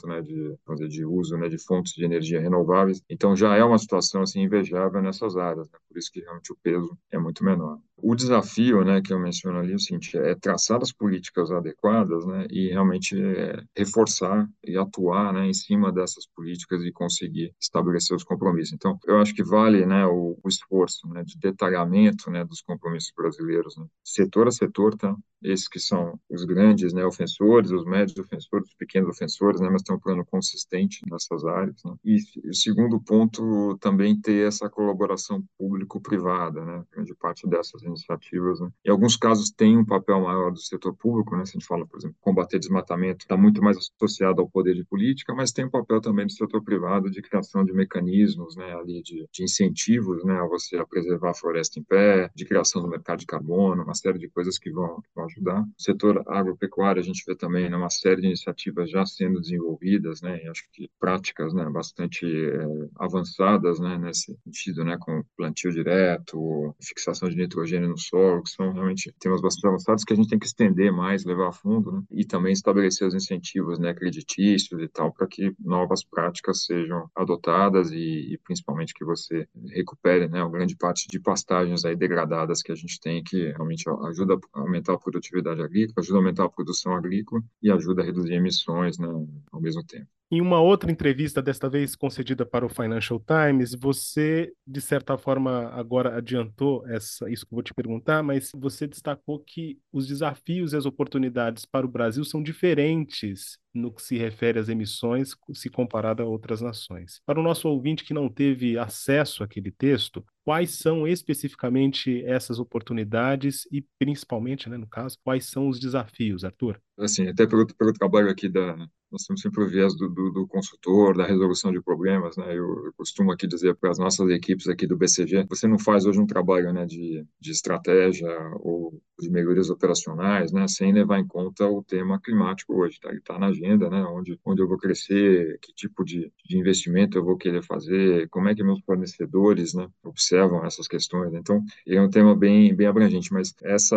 né, 0.06 0.20
de, 0.22 0.56
de 0.88 1.04
uso 1.04 1.36
né, 1.36 1.48
de 1.48 1.58
fontes 1.58 1.92
de 1.92 2.04
energia 2.04 2.40
renováveis. 2.40 3.02
Então, 3.08 3.36
já 3.36 3.54
é 3.56 3.64
uma 3.64 3.78
situação 3.78 4.22
assim, 4.22 4.42
invejável 4.42 5.02
nessas 5.02 5.36
áreas, 5.36 5.70
né? 5.70 5.78
por 5.88 5.98
isso 5.98 6.10
que 6.12 6.20
realmente 6.20 6.52
o 6.52 6.56
peso 6.62 6.96
é 7.10 7.18
muito 7.18 7.44
menor. 7.44 7.78
O 7.98 8.14
desafio, 8.14 8.84
né, 8.84 9.00
que 9.00 9.12
eu 9.12 9.18
menciono 9.18 9.58
ali, 9.58 9.72
é 9.72 9.76
o 9.76 9.78
seguinte, 9.78 10.16
é 10.18 10.34
traçar 10.34 10.82
as 10.82 10.92
políticas 10.92 11.50
adequadas, 11.50 12.26
né, 12.26 12.46
e 12.50 12.68
realmente 12.68 13.18
é, 13.18 13.62
reforçar 13.74 14.46
e 14.62 14.76
atuar, 14.76 15.32
né, 15.32 15.46
em 15.46 15.54
cima 15.54 15.90
dessas 15.90 16.26
políticas 16.26 16.82
e 16.82 16.92
conseguir 16.92 17.54
estabelecer 17.58 18.14
os 18.14 18.22
compromissos. 18.22 18.74
Então, 18.74 18.98
eu 19.06 19.18
acho 19.18 19.34
que 19.34 19.42
vale, 19.42 19.86
né, 19.86 20.04
o, 20.06 20.38
o 20.42 20.48
esforço, 20.48 21.08
né, 21.08 21.24
de 21.24 21.38
detalhamento, 21.38 22.30
né, 22.30 22.44
dos 22.44 22.60
compromissos 22.60 23.12
brasileiros, 23.16 23.76
né, 23.78 23.86
setor 24.04 24.48
a 24.48 24.50
setor, 24.50 24.94
tá? 24.94 25.16
Esses 25.46 25.68
que 25.68 25.78
são 25.78 26.18
os 26.30 26.44
grandes, 26.44 26.92
né, 26.92 27.04
ofensores, 27.04 27.70
os 27.70 27.84
médios 27.84 28.18
ofensores, 28.18 28.68
os 28.68 28.74
pequenos 28.74 29.08
ofensores, 29.10 29.60
né, 29.60 29.68
mas 29.70 29.82
tem 29.82 29.94
um 29.94 30.00
plano 30.00 30.24
consistente 30.24 31.00
nessas 31.10 31.44
áreas, 31.44 31.82
né. 31.84 31.94
E 32.04 32.16
o 32.48 32.54
segundo 32.54 33.00
ponto, 33.00 33.76
também 33.78 34.18
ter 34.20 34.46
essa 34.46 34.68
colaboração 34.68 35.42
público-privada, 35.58 36.64
né, 36.64 36.84
grande 36.92 37.14
parte 37.14 37.46
dessas 37.48 37.82
iniciativas. 37.82 38.60
Né? 38.60 38.68
Em 38.84 38.90
alguns 38.90 39.16
casos 39.16 39.50
tem 39.50 39.76
um 39.76 39.84
papel 39.84 40.20
maior 40.20 40.50
do 40.50 40.58
setor 40.58 40.94
público, 40.94 41.36
né? 41.36 41.44
se 41.44 41.50
a 41.50 41.58
gente 41.58 41.66
fala, 41.66 41.86
por 41.86 41.98
exemplo, 41.98 42.16
combater 42.20 42.58
desmatamento, 42.58 43.24
está 43.24 43.36
muito 43.36 43.62
mais 43.62 43.76
associado 43.76 44.40
ao 44.40 44.48
poder 44.48 44.74
de 44.74 44.84
política, 44.84 45.34
mas 45.34 45.52
tem 45.52 45.64
um 45.64 45.70
papel 45.70 46.00
também 46.00 46.26
do 46.26 46.32
setor 46.32 46.62
privado 46.62 47.10
de 47.10 47.22
criação 47.22 47.64
de 47.64 47.72
mecanismos, 47.72 48.56
né, 48.56 48.74
ali 48.74 49.02
de, 49.02 49.26
de 49.32 49.44
incentivos, 49.44 50.24
né, 50.24 50.38
a 50.38 50.46
você 50.46 50.76
a 50.76 50.86
preservar 50.86 51.30
a 51.30 51.34
floresta 51.34 51.78
em 51.78 51.82
pé, 51.82 52.30
de 52.34 52.44
criação 52.44 52.82
do 52.82 52.88
mercado 52.88 53.20
de 53.20 53.26
carbono, 53.26 53.82
uma 53.82 53.94
série 53.94 54.18
de 54.18 54.28
coisas 54.28 54.58
que 54.58 54.70
vão, 54.70 55.00
que 55.00 55.08
vão 55.14 55.28
ajudar. 55.36 55.62
O 55.62 55.82
setor 55.82 56.22
agropecuário, 56.26 57.00
a 57.00 57.04
gente 57.04 57.22
vê 57.26 57.36
também 57.36 57.68
né, 57.68 57.76
uma 57.76 57.90
série 57.90 58.20
de 58.20 58.26
iniciativas 58.28 58.90
já 58.90 59.04
sendo 59.04 59.40
desenvolvidas, 59.40 60.20
né, 60.22 60.40
acho 60.50 60.64
que 60.72 60.90
práticas, 60.98 61.52
né, 61.54 61.68
bastante 61.70 62.26
é, 62.26 62.66
avançadas, 62.98 63.78
né, 63.78 63.98
nesse 63.98 64.36
sentido, 64.44 64.84
né, 64.84 64.96
com 65.00 65.22
plantio 65.36 65.70
direto, 65.70 66.74
fixação 66.80 67.28
de 67.28 67.36
nitrogênio 67.36 67.66
nitrogênio 67.66 67.88
no 67.88 67.98
solo, 67.98 68.42
que 68.42 68.50
são 68.50 68.72
realmente 68.72 69.12
temas 69.18 69.40
bastante 69.40 69.66
avançados 69.66 70.04
que 70.04 70.12
a 70.12 70.16
gente 70.16 70.28
tem 70.28 70.38
que 70.38 70.46
estender 70.46 70.92
mais, 70.92 71.24
levar 71.24 71.48
a 71.48 71.52
fundo, 71.52 71.92
né? 71.92 72.02
e 72.10 72.24
também 72.24 72.52
estabelecer 72.52 73.06
os 73.06 73.14
incentivos 73.14 73.78
né, 73.78 73.92
creditícios 73.94 74.80
e 74.80 74.88
tal, 74.88 75.12
para 75.12 75.26
que 75.26 75.54
novas 75.58 76.04
práticas 76.04 76.64
sejam 76.64 77.08
adotadas 77.14 77.90
e, 77.90 78.34
e, 78.34 78.38
principalmente 78.44 78.94
que 78.94 79.04
você 79.04 79.48
recupere 79.70 80.28
né, 80.28 80.42
uma 80.42 80.50
grande 80.50 80.76
parte 80.76 81.06
de 81.08 81.20
pastagens 81.20 81.84
aí 81.84 81.96
degradadas 81.96 82.62
que 82.62 82.72
a 82.72 82.74
gente 82.74 83.00
tem, 83.00 83.22
que 83.22 83.50
realmente 83.52 83.88
ajuda 84.08 84.38
a 84.54 84.60
aumentar 84.60 84.94
a 84.94 84.98
produtividade 84.98 85.15
agrícola, 85.62 85.94
ajuda 85.98 86.18
a 86.18 86.20
aumentar 86.20 86.44
a 86.44 86.48
produção 86.50 86.94
agrícola 86.94 87.42
e 87.62 87.70
ajuda 87.70 88.02
a 88.02 88.04
reduzir 88.04 88.34
emissões 88.34 88.98
né, 88.98 89.08
ao 89.52 89.60
mesmo 89.60 89.84
tempo. 89.84 90.08
Em 90.28 90.40
uma 90.40 90.60
outra 90.60 90.90
entrevista, 90.90 91.40
desta 91.40 91.68
vez 91.68 91.94
concedida 91.94 92.44
para 92.44 92.66
o 92.66 92.68
Financial 92.68 93.20
Times, 93.20 93.76
você, 93.78 94.52
de 94.66 94.80
certa 94.80 95.16
forma, 95.16 95.68
agora 95.68 96.16
adiantou 96.16 96.84
essa, 96.88 97.30
isso 97.30 97.46
que 97.46 97.52
eu 97.52 97.56
vou 97.56 97.62
te 97.62 97.72
perguntar, 97.72 98.24
mas 98.24 98.50
você 98.52 98.88
destacou 98.88 99.38
que 99.38 99.78
os 99.92 100.08
desafios 100.08 100.72
e 100.72 100.76
as 100.76 100.84
oportunidades 100.84 101.64
para 101.64 101.86
o 101.86 101.88
Brasil 101.88 102.24
são 102.24 102.42
diferentes 102.42 103.56
no 103.72 103.92
que 103.92 104.02
se 104.02 104.16
refere 104.16 104.58
às 104.58 104.68
emissões, 104.68 105.36
se 105.52 105.68
comparado 105.68 106.22
a 106.22 106.26
outras 106.26 106.60
nações. 106.60 107.20
Para 107.24 107.38
o 107.38 107.42
nosso 107.42 107.68
ouvinte 107.68 108.02
que 108.02 108.14
não 108.14 108.28
teve 108.28 108.76
acesso 108.76 109.44
àquele 109.44 109.70
texto, 109.70 110.24
quais 110.44 110.72
são 110.72 111.06
especificamente 111.06 112.24
essas 112.24 112.58
oportunidades 112.58 113.68
e, 113.70 113.84
principalmente, 113.98 114.68
né, 114.68 114.76
no 114.76 114.88
caso, 114.88 115.18
quais 115.22 115.44
são 115.44 115.68
os 115.68 115.78
desafios, 115.78 116.42
Arthur? 116.42 116.80
Assim, 116.98 117.28
até 117.28 117.46
pelo, 117.46 117.66
pelo 117.66 117.92
trabalho 117.92 118.30
aqui 118.30 118.48
da, 118.48 118.88
nós 119.16 119.24
temos 119.24 119.40
sempre 119.40 119.64
o 119.64 119.66
viés 119.66 119.96
do, 119.96 120.10
do, 120.10 120.30
do 120.30 120.46
consultor, 120.46 121.16
da 121.16 121.24
resolução 121.24 121.72
de 121.72 121.80
problemas, 121.80 122.36
né? 122.36 122.50
Eu, 122.50 122.84
eu 122.84 122.92
costumo 122.94 123.32
aqui 123.32 123.46
dizer 123.46 123.74
para 123.74 123.90
as 123.90 123.98
nossas 123.98 124.28
equipes 124.28 124.68
aqui 124.68 124.86
do 124.86 124.96
BCG, 124.96 125.46
você 125.48 125.66
não 125.66 125.78
faz 125.78 126.04
hoje 126.04 126.20
um 126.20 126.26
trabalho, 126.26 126.70
né, 126.72 126.84
de, 126.84 127.24
de 127.40 127.50
estratégia 127.50 128.28
ou 128.60 129.00
de 129.18 129.30
melhorias 129.30 129.70
operacionais, 129.70 130.52
né, 130.52 130.68
sem 130.68 130.92
levar 130.92 131.18
em 131.18 131.26
conta 131.26 131.66
o 131.66 131.82
tema 131.82 132.20
climático 132.20 132.74
hoje, 132.74 133.00
tá? 133.00 133.08
Ele 133.08 133.18
está 133.18 133.38
na 133.38 133.46
agenda, 133.46 133.88
né? 133.88 134.02
Onde, 134.04 134.38
onde 134.44 134.60
eu 134.60 134.68
vou 134.68 134.76
crescer, 134.76 135.58
que 135.62 135.72
tipo 135.72 136.04
de, 136.04 136.30
de 136.44 136.58
investimento 136.58 137.16
eu 137.16 137.24
vou 137.24 137.38
querer 137.38 137.62
fazer, 137.62 138.28
como 138.28 138.48
é 138.48 138.54
que 138.54 138.62
meus 138.62 138.80
fornecedores, 138.84 139.72
né, 139.72 139.88
observam 140.04 140.62
essas 140.64 140.86
questões. 140.86 141.32
Então, 141.32 141.64
é 141.86 142.00
um 142.00 142.10
tema 142.10 142.36
bem, 142.36 142.74
bem 142.74 142.86
abrangente, 142.86 143.32
mas 143.32 143.54
essa, 143.62 143.96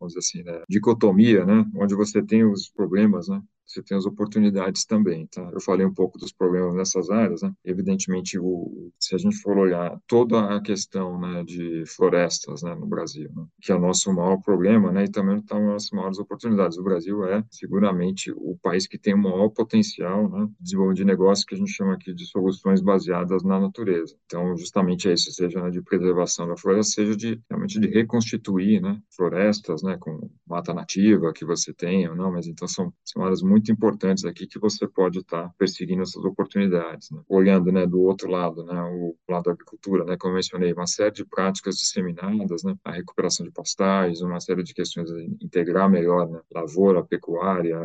vamos 0.00 0.14
dizer 0.14 0.20
assim, 0.20 0.42
né, 0.42 0.62
dicotomia, 0.68 1.44
né, 1.44 1.66
onde 1.76 1.94
você 1.94 2.22
tem 2.22 2.44
os 2.44 2.70
problemas, 2.70 3.28
né, 3.28 3.42
você 3.74 3.82
tem 3.82 3.96
as 3.96 4.06
oportunidades 4.06 4.84
também, 4.84 5.26
tá? 5.26 5.50
Eu 5.52 5.60
falei 5.60 5.84
um 5.84 5.92
pouco 5.92 6.18
dos 6.18 6.32
problemas 6.32 6.74
nessas 6.74 7.10
áreas, 7.10 7.42
né? 7.42 7.52
Evidentemente, 7.64 8.38
o, 8.38 8.90
se 8.98 9.14
a 9.14 9.18
gente 9.18 9.36
for 9.36 9.58
olhar 9.58 9.98
toda 10.06 10.56
a 10.56 10.60
questão, 10.60 11.18
né, 11.18 11.42
de 11.44 11.84
florestas, 11.86 12.62
né, 12.62 12.74
no 12.74 12.86
Brasil, 12.86 13.30
né, 13.34 13.44
que 13.60 13.72
é 13.72 13.74
o 13.74 13.80
nosso 13.80 14.12
maior 14.12 14.40
problema, 14.40 14.92
né, 14.92 15.04
e 15.04 15.10
também 15.10 15.38
está 15.38 15.56
uma 15.56 15.72
das 15.72 15.90
maiores 15.90 16.18
oportunidades. 16.18 16.78
O 16.78 16.82
Brasil 16.82 17.24
é 17.24 17.44
seguramente 17.50 18.30
o 18.32 18.56
país 18.62 18.86
que 18.86 18.98
tem 18.98 19.14
o 19.14 19.18
maior 19.18 19.48
potencial, 19.48 20.28
né, 20.28 20.46
de 20.60 20.74
desenvolvimento 20.74 20.96
de 20.98 21.04
negócio 21.04 21.46
que 21.46 21.54
a 21.54 21.58
gente 21.58 21.72
chama 21.72 21.94
aqui 21.94 22.12
de 22.14 22.26
soluções 22.26 22.80
baseadas 22.80 23.42
na 23.42 23.58
natureza. 23.58 24.16
Então, 24.26 24.56
justamente 24.56 25.08
é 25.08 25.14
isso, 25.14 25.32
seja 25.32 25.62
né, 25.62 25.70
de 25.70 25.82
preservação 25.82 26.46
da 26.46 26.56
floresta, 26.56 26.94
seja 26.94 27.16
de 27.16 27.40
realmente 27.48 27.80
de 27.80 27.88
reconstituir, 27.88 28.80
né, 28.80 29.00
florestas, 29.14 29.82
né, 29.82 29.96
com 29.98 30.30
mata 30.46 30.72
nativa 30.72 31.32
que 31.32 31.44
você 31.44 31.72
tenha, 31.72 32.14
não, 32.14 32.30
mas 32.30 32.46
então 32.46 32.68
são, 32.68 32.92
são 33.04 33.24
áreas 33.24 33.42
muito 33.42 33.63
muito 33.64 33.72
importantes 33.72 34.24
aqui 34.24 34.46
que 34.46 34.58
você 34.58 34.86
pode 34.86 35.20
estar 35.20 35.44
tá 35.44 35.54
perseguindo 35.58 36.02
essas 36.02 36.22
oportunidades. 36.22 37.10
Né? 37.10 37.20
Olhando 37.28 37.72
né, 37.72 37.86
do 37.86 38.02
outro 38.02 38.30
lado, 38.30 38.64
né, 38.64 38.80
o 38.82 39.16
lado 39.28 39.44
da 39.44 39.52
agricultura, 39.52 40.04
né, 40.04 40.16
como 40.18 40.32
eu 40.32 40.36
mencionei, 40.36 40.72
uma 40.72 40.86
série 40.86 41.12
de 41.12 41.24
práticas 41.24 41.76
disseminadas, 41.76 42.62
né, 42.62 42.74
a 42.84 42.92
recuperação 42.92 43.46
de 43.46 43.52
pastais, 43.52 44.20
uma 44.20 44.40
série 44.40 44.62
de 44.62 44.74
questões 44.74 45.08
de 45.08 45.36
integrar 45.40 45.88
melhor 45.88 46.28
né, 46.28 46.40
lavoura, 46.52 47.02
pecuária, 47.02 47.78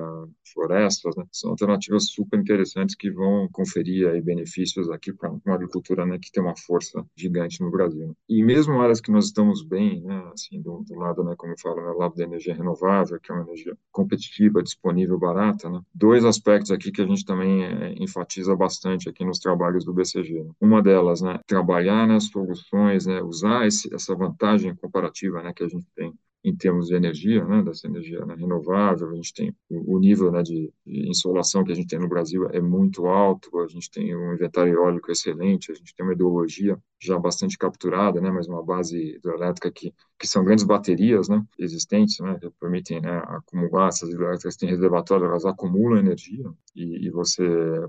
florestas, 0.54 1.16
né, 1.16 1.24
são 1.32 1.52
alternativas 1.52 2.08
super 2.10 2.40
interessantes 2.40 2.96
que 2.96 3.10
vão 3.10 3.48
conferir 3.52 4.10
aí 4.10 4.22
benefícios 4.22 4.90
aqui 4.90 5.14
para 5.14 5.30
uma 5.30 5.56
agricultura 5.56 6.06
né, 6.06 6.18
que 6.22 6.32
tem 6.32 6.44
uma 6.44 6.58
força 6.58 7.06
gigante 7.16 7.62
no 7.62 7.72
Brasil. 7.72 8.16
E 8.28 8.44
mesmo 8.44 8.82
áreas 8.82 9.00
que 9.00 9.12
nós 9.12 9.26
estamos 9.26 9.64
bem, 9.64 10.02
né, 10.02 10.30
assim, 10.34 10.62
do, 10.62 10.84
do 10.84 10.96
lado, 10.96 11.24
né, 11.24 11.36
como 11.38 11.54
eu 11.54 11.60
falo, 11.60 11.82
né, 11.82 11.94
lado 11.98 12.16
da 12.16 12.24
energia 12.24 12.54
renovável, 12.54 13.20
que 13.22 13.32
é 13.32 13.36
uma 13.36 13.44
energia 13.44 13.78
competitiva, 13.92 14.62
disponível, 14.62 15.18
barata, 15.18 15.69
né? 15.70 15.82
Dois 15.94 16.26
aspectos 16.26 16.72
aqui 16.72 16.92
que 16.92 17.02
a 17.02 17.08
gente 17.08 17.26
também 17.26 17.64
é, 17.64 17.94
enfatiza 17.98 18.56
bastante 18.56 19.10
aqui 19.10 19.24
nos 19.24 19.40
trabalhos 19.40 19.86
do 19.86 19.94
BCG. 19.94 20.44
Né? 20.44 20.52
Uma 20.60 20.82
delas, 20.82 21.22
né, 21.22 21.40
trabalhar 21.46 22.08
nas 22.08 22.26
soluções, 22.26 23.06
né, 23.06 23.22
usar 23.22 23.68
esse, 23.68 23.94
essa 23.94 24.16
vantagem 24.16 24.76
comparativa, 24.76 25.42
né, 25.42 25.54
que 25.54 25.64
a 25.64 25.68
gente 25.68 25.86
tem 25.96 26.14
em 26.44 26.56
termos 26.56 26.88
de 26.88 26.96
energia, 26.96 27.44
né, 27.44 27.62
dessa 27.62 27.88
energia 27.88 28.26
né, 28.26 28.36
renovável, 28.36 29.10
a 29.10 29.16
gente 29.16 29.34
tem 29.34 29.56
o, 29.70 29.96
o 29.96 30.00
nível 30.00 30.32
né, 30.32 30.42
de, 30.42 30.72
de, 30.86 31.10
insolação 31.10 31.64
que 31.64 31.72
a 31.72 31.76
gente 31.76 31.88
tem 31.88 32.00
no 32.00 32.08
Brasil 32.08 32.48
é 32.50 32.62
muito 32.62 33.08
alto, 33.08 33.60
a 33.60 33.68
gente 33.68 33.92
tem 33.92 34.16
um 34.16 34.34
inventário 34.34 34.74
eólico 34.74 35.12
excelente, 35.12 35.72
a 35.72 35.76
gente 35.76 35.94
tem 35.94 36.06
uma 36.06 36.14
ideologia 36.14 36.78
já 37.02 37.18
bastante 37.18 37.58
capturada, 37.58 38.22
né, 38.22 38.32
mas 38.32 38.48
uma 38.48 38.64
base 38.64 39.16
hidrelétrica 39.16 39.72
que, 39.72 39.94
que 40.18 40.28
são 40.28 40.44
grandes 40.44 40.66
baterias 40.66 41.28
né, 41.30 41.44
existentes, 41.58 42.20
né, 42.20 42.38
que 42.40 42.50
permitem 42.60 43.02
né, 43.02 43.22
acumular, 43.28 43.88
essas 43.88 44.10
hidrelétricas 44.10 44.56
têm 44.56 44.70
reservatórios, 44.70 45.30
elas 45.30 45.46
acumulam 45.46 46.00
energia 46.00 46.52
e, 46.76 47.08
e, 47.08 47.10
você 47.10 47.44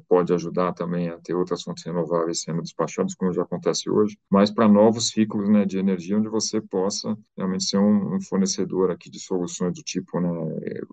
pode 0.09 0.33
ajudar 0.33 0.73
também 0.73 1.09
a 1.09 1.19
ter 1.19 1.35
outras 1.35 1.63
fontes 1.63 1.85
renováveis 1.85 2.43
sendo 2.43 2.63
despachadas, 2.63 3.15
como 3.15 3.33
já 3.33 3.43
acontece 3.43 3.91
hoje, 3.91 4.17
mas 4.31 4.51
para 4.51 4.69
novos 4.69 5.09
ciclos 5.09 5.49
né, 5.49 5.65
de 5.65 5.79
energia 5.79 6.19
onde 6.19 6.29
você 6.29 6.61
possa 6.61 7.17
realmente 7.37 7.65
ser 7.65 7.79
um, 7.79 8.15
um 8.15 8.21
fornecedor 8.41 8.91
aqui 8.91 9.11
de 9.11 9.21
soluções 9.21 9.75
do 9.75 9.83
tipo 9.83 10.19
né, 10.21 10.31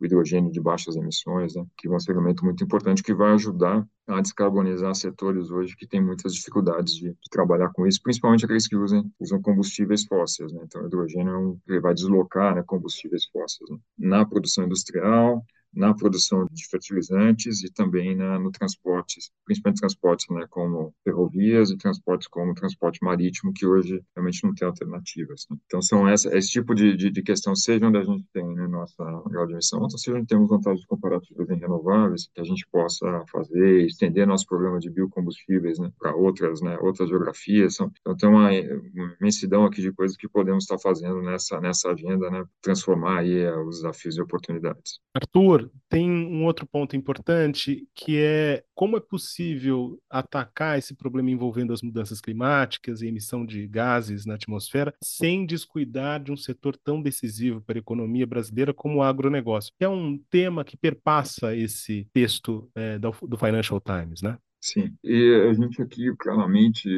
hidrogênio 0.02 0.52
de 0.52 0.60
baixas 0.60 0.96
emissões, 0.96 1.56
né, 1.56 1.66
que 1.78 1.88
vão 1.88 2.00
ser 2.00 2.12
um 2.12 2.16
elemento 2.16 2.44
muito 2.44 2.64
importante 2.64 3.02
que 3.02 3.14
vai 3.14 3.32
ajudar 3.34 3.88
a 4.08 4.22
descarbonizar 4.22 4.94
setores 4.96 5.50
hoje 5.50 5.76
que 5.76 5.88
têm 5.88 6.02
muitas 6.04 6.34
dificuldades 6.34 6.96
de, 6.96 7.10
de 7.10 7.30
trabalhar 7.32 7.70
com 7.70 7.86
isso, 7.88 8.02
principalmente 8.02 8.46
aqueles 8.46 8.68
que 8.68 8.76
usam, 8.76 9.10
usam 9.20 9.42
combustíveis 9.42 10.06
fósseis. 10.06 10.52
Né? 10.52 10.62
Então, 10.64 10.84
o 10.84 10.88
hidrogênio 10.88 11.34
é 11.34 11.38
um, 11.38 11.60
ele 11.68 11.80
vai 11.80 11.94
deslocar 11.94 12.56
né, 12.56 12.64
combustíveis 12.66 13.26
fósseis 13.32 13.70
né? 13.70 13.78
na 13.98 14.26
produção 14.26 14.66
industrial, 14.66 15.44
na 15.78 15.94
produção 15.94 16.48
de 16.52 16.68
fertilizantes 16.68 17.64
e 17.64 17.72
também 17.72 18.16
na, 18.16 18.40
no 18.40 18.52
transporte, 18.52 19.20
principalmente 19.46 19.80
transportes 19.80 20.26
né, 20.30 20.46
como 20.50 20.94
ferrovias 21.04 21.70
e 21.70 21.78
transportes 21.78 22.28
como 22.28 22.54
transporte 22.54 23.00
marítimo, 23.04 23.54
que 23.54 23.66
hoje 23.66 24.02
realmente 24.16 24.44
não 24.44 24.54
tem 24.54 24.68
alternativas. 24.68 25.46
Né? 25.50 25.58
Então, 25.66 25.82
são 25.82 26.08
essa, 26.08 26.36
esse 26.36 26.50
tipo 26.50 26.74
de, 26.74 26.98
de, 26.98 27.12
de, 27.12 27.22
questão, 27.22 27.56
seja 27.56 27.86
onde 27.88 27.98
a 27.98 28.04
gente 28.04 28.26
tem 28.34 28.46
né, 28.56 28.68
nossa 28.68 29.04
grau 29.28 29.46
de 29.46 29.54
emissão, 29.54 29.80
ou 29.80 29.90
seja 29.90 30.18
onde 30.18 30.28
temos 30.28 30.50
vantagens 30.50 30.86
comparativas 30.86 31.50
em 31.50 31.60
renováveis, 31.60 32.30
que 32.34 32.42
a 32.42 32.44
gente 32.44 32.68
possa 32.72 33.24
fazer, 33.32 33.86
estender 33.86 34.28
nosso 34.28 34.48
programa 34.48 34.80
de 34.80 34.90
biocombustíveis 34.90 35.78
né, 35.80 35.92
para 36.00 36.16
outras, 36.16 36.62
né, 36.62 36.78
outras 36.82 37.10
geografias. 37.10 37.76
São, 37.76 37.92
então, 38.02 38.18
tem 38.18 38.30
uma, 38.30 38.50
uma 38.50 39.16
imensidão 39.22 39.66
aqui 39.66 39.82
de 39.82 39.92
coisas 39.92 40.18
que 40.18 40.28
podemos 40.28 40.64
estar 40.64 40.80
fazendo 40.80 41.22
nessa, 41.22 41.60
nessa 41.62 41.92
agenda, 41.92 42.30
né, 42.32 42.44
transformar 42.62 43.20
aí 43.20 43.38
eh, 43.38 43.58
os 43.60 43.78
desafios 43.78 44.18
e 44.18 44.22
oportunidades. 44.22 45.00
Arthur, 45.14 45.67
tem 45.90 46.10
um 46.10 46.46
outro 46.46 46.66
ponto 46.66 46.96
importante 46.96 47.88
que 47.94 48.18
é 48.18 48.64
como 48.74 48.98
é 48.98 49.00
possível 49.00 50.00
atacar 50.10 50.78
esse 50.78 50.96
problema 50.96 51.32
envolvendo 51.32 51.74
as 51.74 51.82
mudanças 51.82 52.22
climáticas 52.22 53.02
e 53.02 53.08
emissão 53.08 53.46
de 53.46 53.68
gases 53.68 54.26
na 54.26 54.36
atmosfera 54.36 54.94
sem 55.04 55.46
descuidar 55.46 56.22
de 56.22 56.32
um 56.32 56.38
setor 56.38 56.78
tão 56.78 57.02
decisivo 57.02 57.62
para 57.62 57.78
a 57.78 57.80
economia 57.80 58.28
brasileira 58.28 58.74
como 58.74 58.98
o 58.98 59.04
agronegócio, 59.04 59.74
que 59.78 59.86
é 59.86 59.90
um 59.90 60.18
tema 60.30 60.64
que 60.64 60.78
perpassa 60.78 61.56
esse 61.56 62.08
texto 62.14 62.70
é, 62.76 62.98
do, 62.98 63.12
Financial 63.38 63.80
Times, 63.80 64.22
né? 64.22 64.38
Sim, 64.60 64.94
e 65.04 65.48
a 65.50 65.54
gente 65.54 65.82
aqui 65.82 66.14
claramente, 66.18 66.90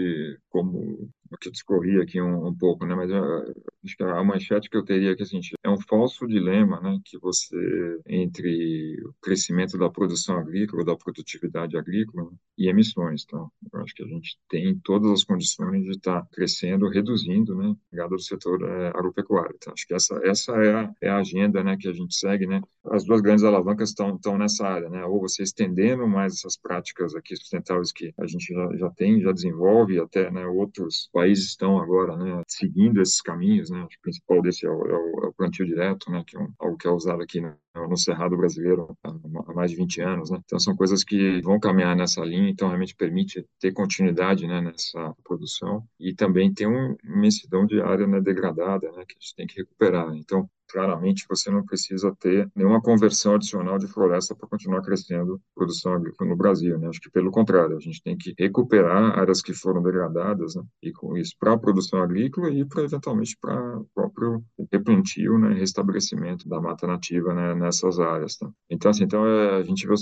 como 0.49 1.09
que 1.37 1.51
discorri 1.51 2.01
aqui 2.01 2.21
um, 2.21 2.47
um, 2.47 2.55
pouco, 2.55 2.85
né? 2.85 2.95
Mas 2.95 3.11
uh, 3.11 3.53
acho 3.83 3.95
que 3.95 4.03
a 4.03 4.23
manchete 4.23 4.69
que 4.69 4.77
eu 4.77 4.83
teria 4.83 5.11
é 5.11 5.21
assim, 5.21 5.39
é 5.63 5.69
um 5.69 5.79
falso 5.81 6.27
dilema, 6.27 6.79
né? 6.81 6.97
Que 7.05 7.17
você 7.19 7.99
entre 8.07 8.97
o 9.05 9.13
crescimento 9.21 9.77
da 9.77 9.89
produção 9.89 10.37
agrícola, 10.37 10.85
da 10.85 10.95
produtividade 10.95 11.77
agrícola 11.77 12.29
e 12.57 12.69
emissões, 12.69 13.25
tá? 13.25 13.37
Eu 13.73 13.81
acho 13.81 13.93
que 13.93 14.03
a 14.03 14.07
gente 14.07 14.37
tem 14.49 14.79
todas 14.83 15.11
as 15.11 15.23
condições 15.23 15.83
de 15.83 15.91
estar 15.91 16.21
tá 16.21 16.27
crescendo, 16.31 16.89
reduzindo, 16.89 17.55
né? 17.55 17.75
Ligado 17.91 18.13
ao 18.13 18.19
setor 18.19 18.61
é, 18.63 18.87
agropecuário. 18.89 19.57
Tá? 19.59 19.71
Acho 19.73 19.87
que 19.87 19.93
essa 19.93 20.19
essa 20.23 20.51
é 20.53 20.73
a, 20.73 20.91
é 21.01 21.09
a 21.09 21.17
agenda, 21.17 21.63
né? 21.63 21.77
Que 21.77 21.87
a 21.87 21.93
gente 21.93 22.15
segue, 22.15 22.47
né? 22.47 22.61
As 22.85 23.05
duas 23.05 23.21
grandes 23.21 23.43
alavancas 23.43 23.89
estão 23.89 24.15
estão 24.15 24.37
nessa 24.37 24.67
área, 24.67 24.89
né? 24.89 25.05
Ou 25.05 25.19
você 25.19 25.43
estendendo 25.43 26.07
mais 26.07 26.33
essas 26.33 26.57
práticas 26.57 27.15
aqui 27.15 27.35
sustentáveis 27.35 27.91
que 27.91 28.13
a 28.17 28.25
gente 28.25 28.53
já, 28.53 28.77
já 28.77 28.89
tem, 28.91 29.21
já 29.21 29.31
desenvolve, 29.31 29.99
até 29.99 30.31
né, 30.31 30.45
outros 30.45 31.09
países 31.19 31.47
estão 31.47 31.77
agora 31.77 32.15
né, 32.15 32.41
seguindo 32.47 33.01
esses 33.01 33.21
caminhos, 33.21 33.69
né? 33.69 33.83
O 33.83 34.01
principal 34.01 34.41
desse 34.41 34.65
é 34.65 34.69
o, 34.69 34.85
é 34.85 34.93
o, 34.93 35.25
é 35.25 35.27
o 35.27 35.33
plantio 35.33 35.65
direto, 35.65 36.09
né? 36.09 36.23
Que 36.25 36.37
é 36.37 36.39
um, 36.39 36.47
algo 36.57 36.77
que 36.77 36.87
é 36.87 36.89
usado 36.89 37.21
aqui 37.21 37.41
no, 37.41 37.53
no 37.75 37.97
Cerrado 37.97 38.37
brasileiro 38.37 38.97
há, 39.03 39.09
há, 39.09 39.53
mais 39.53 39.71
de 39.71 39.75
20 39.75 40.01
anos, 40.01 40.29
né? 40.31 40.39
Então 40.45 40.57
são 40.57 40.77
coisas 40.77 41.03
que 41.03 41.41
vão 41.41 41.59
caminhar 41.59 41.93
nessa 41.93 42.23
linha, 42.23 42.49
então 42.49 42.69
realmente 42.69 42.95
permite 42.95 43.45
ter 43.59 43.73
continuidade, 43.73 44.47
né? 44.47 44.61
Nessa 44.61 45.13
produção 45.25 45.83
e 45.99 46.13
também 46.13 46.53
tem 46.53 46.67
uma 46.67 46.95
imensidão 47.03 47.65
de 47.65 47.81
área 47.81 48.07
né, 48.07 48.21
degradada, 48.21 48.89
né? 48.93 49.03
Que 49.05 49.15
a 49.17 49.19
gente 49.19 49.35
tem 49.35 49.45
que 49.45 49.57
recuperar. 49.57 50.15
Então 50.15 50.49
claramente 50.69 51.25
você 51.27 51.49
não 51.49 51.63
precisa 51.63 52.15
ter 52.19 52.49
nenhuma 52.55 52.81
conversão 52.81 53.35
adicional 53.35 53.77
de 53.77 53.87
floresta 53.87 54.35
para 54.35 54.47
continuar 54.47 54.81
crescendo 54.81 55.41
produção 55.55 55.93
agrícola 55.93 56.29
no 56.29 56.35
Brasil, 56.35 56.77
né? 56.77 56.87
Acho 56.87 57.01
que 57.01 57.11
pelo 57.11 57.31
contrário, 57.31 57.75
a 57.75 57.79
gente 57.79 58.01
tem 58.01 58.17
que 58.17 58.33
recuperar 58.37 59.19
áreas 59.19 59.41
que 59.41 59.53
foram 59.53 59.81
degradadas, 59.81 60.55
né? 60.55 60.63
E 60.81 60.91
com 60.91 61.17
isso 61.17 61.35
para 61.39 61.53
a 61.53 61.57
produção 61.57 62.01
agrícola 62.01 62.49
e 62.49 62.63
para 62.65 62.83
eventualmente 62.83 63.37
para 63.41 63.79
o 63.79 63.87
próprio 63.93 64.43
replantio, 64.71 65.37
né? 65.37 65.53
Restabelecimento 65.53 66.47
da 66.47 66.61
mata 66.61 66.87
nativa, 66.87 67.33
né? 67.33 67.55
Nessas 67.55 67.99
áreas, 67.99 68.37
tá? 68.37 68.49
Então 68.69 68.91
assim, 68.91 69.03
então 69.03 69.25
é, 69.25 69.57
a 69.57 69.63
gente, 69.63 69.87
a 69.87 69.95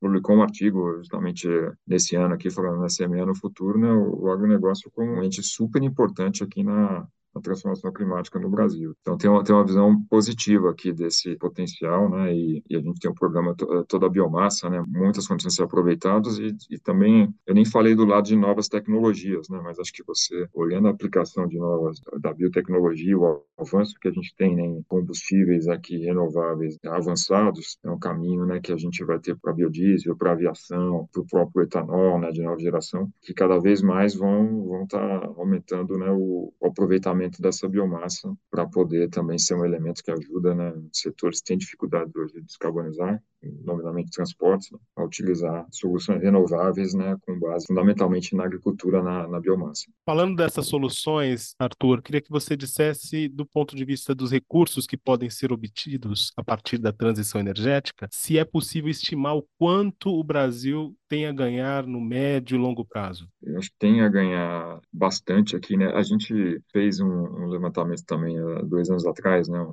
publicou 0.00 0.36
um 0.36 0.42
artigo 0.42 0.98
justamente 0.98 1.48
nesse 1.86 2.14
ano 2.14 2.34
aqui 2.34 2.50
falando 2.50 2.80
na 2.80 2.88
CME 2.88 3.24
no 3.24 3.34
futuro, 3.34 3.78
né? 3.78 3.90
O 3.90 4.30
agronegócio 4.30 4.90
como 4.90 5.12
um 5.12 5.22
ente 5.22 5.42
super 5.42 5.82
importante 5.82 6.44
aqui 6.44 6.62
na 6.62 7.06
na 7.34 7.40
transformação 7.40 7.92
climática 7.92 8.38
no 8.38 8.48
Brasil. 8.48 8.94
Então, 9.00 9.16
tem 9.16 9.28
uma, 9.30 9.42
tem 9.42 9.54
uma 9.54 9.64
visão 9.64 10.02
positiva 10.04 10.70
aqui 10.70 10.92
desse 10.92 11.36
potencial, 11.36 12.08
né? 12.08 12.34
E, 12.34 12.62
e 12.68 12.76
a 12.76 12.80
gente 12.80 13.00
tem 13.00 13.10
um 13.10 13.14
programa 13.14 13.54
to, 13.54 13.84
toda 13.86 14.06
a 14.06 14.10
biomassa, 14.10 14.70
né? 14.70 14.82
Muitas 14.86 15.26
condições 15.26 15.52
de 15.52 15.56
ser 15.56 15.64
aproveitadas 15.64 16.38
e, 16.38 16.54
e 16.70 16.78
também, 16.78 17.32
eu 17.46 17.54
nem 17.54 17.64
falei 17.64 17.94
do 17.94 18.04
lado 18.04 18.24
de 18.24 18.36
novas 18.36 18.68
tecnologias, 18.68 19.48
né? 19.48 19.60
Mas 19.62 19.78
acho 19.78 19.92
que 19.92 20.04
você, 20.04 20.48
olhando 20.52 20.88
a 20.88 20.90
aplicação 20.90 21.46
de 21.46 21.58
novas, 21.58 22.00
da 22.20 22.32
biotecnologia, 22.32 23.18
o 23.18 23.42
avanço 23.58 23.94
que 24.00 24.08
a 24.08 24.12
gente 24.12 24.34
tem 24.36 24.54
né, 24.54 24.62
em 24.62 24.82
combustíveis 24.88 25.68
aqui 25.68 25.98
renováveis 25.98 26.78
avançados, 26.84 27.78
é 27.84 27.90
um 27.90 27.98
caminho, 27.98 28.46
né? 28.46 28.60
Que 28.60 28.72
a 28.72 28.76
gente 28.76 29.04
vai 29.04 29.18
ter 29.18 29.36
para 29.36 29.52
biodiesel, 29.52 30.16
para 30.16 30.32
aviação, 30.32 31.08
para 31.12 31.22
o 31.22 31.26
próprio 31.26 31.64
etanol, 31.64 32.18
né? 32.20 32.30
De 32.30 32.42
nova 32.42 32.58
geração, 32.58 33.08
que 33.22 33.34
cada 33.34 33.58
vez 33.58 33.82
mais 33.82 34.14
vão 34.14 34.64
vão 34.66 34.84
estar 34.84 35.20
tá 35.20 35.26
aumentando, 35.36 35.98
né? 35.98 36.10
O 36.10 36.52
aproveitamento 36.62 37.23
dessa 37.40 37.68
biomassa 37.68 38.34
para 38.50 38.66
poder 38.66 39.08
também 39.10 39.38
ser 39.38 39.54
um 39.54 39.64
elemento 39.64 40.02
que 40.02 40.10
ajuda, 40.10 40.54
né? 40.54 40.72
Setores 40.92 41.40
que 41.40 41.46
têm 41.46 41.58
dificuldade 41.58 42.10
hoje 42.16 42.34
de 42.34 42.42
descarbonizar, 42.42 43.22
nomeadamente 43.64 44.10
transportes, 44.10 44.70
né, 44.70 44.78
a 44.96 45.04
utilizar 45.04 45.66
soluções 45.70 46.22
renováveis, 46.22 46.94
né, 46.94 47.16
com 47.22 47.38
base 47.38 47.66
fundamentalmente 47.66 48.34
na 48.34 48.44
agricultura, 48.44 49.02
na, 49.02 49.26
na 49.28 49.40
biomassa. 49.40 49.84
Falando 50.04 50.36
dessas 50.36 50.66
soluções, 50.66 51.54
Arthur, 51.58 52.02
queria 52.02 52.20
que 52.20 52.30
você 52.30 52.56
dissesse, 52.56 53.28
do 53.28 53.46
ponto 53.46 53.74
de 53.74 53.84
vista 53.84 54.14
dos 54.14 54.30
recursos 54.30 54.86
que 54.86 54.96
podem 54.96 55.30
ser 55.30 55.52
obtidos 55.52 56.32
a 56.36 56.44
partir 56.44 56.78
da 56.78 56.92
transição 56.92 57.40
energética, 57.40 58.08
se 58.12 58.38
é 58.38 58.44
possível 58.44 58.90
estimar 58.90 59.36
o 59.36 59.46
quanto 59.58 60.10
o 60.10 60.24
Brasil 60.24 60.94
tem 61.08 61.26
a 61.26 61.32
ganhar 61.32 61.86
no 61.86 62.00
médio 62.00 62.56
e 62.56 62.58
longo 62.58 62.84
prazo. 62.84 63.28
Eu 63.42 63.58
acho 63.58 63.70
que 63.70 63.78
tem 63.78 64.00
a 64.00 64.08
ganhar 64.08 64.80
bastante 64.92 65.54
aqui, 65.54 65.76
né? 65.76 65.86
A 65.92 66.02
gente 66.02 66.60
fez 66.72 67.00
um, 67.00 67.06
um 67.06 67.46
levantamento 67.46 68.04
também 68.04 68.38
há 68.38 68.62
dois 68.62 68.90
anos 68.90 69.06
atrás, 69.06 69.48
né? 69.48 69.64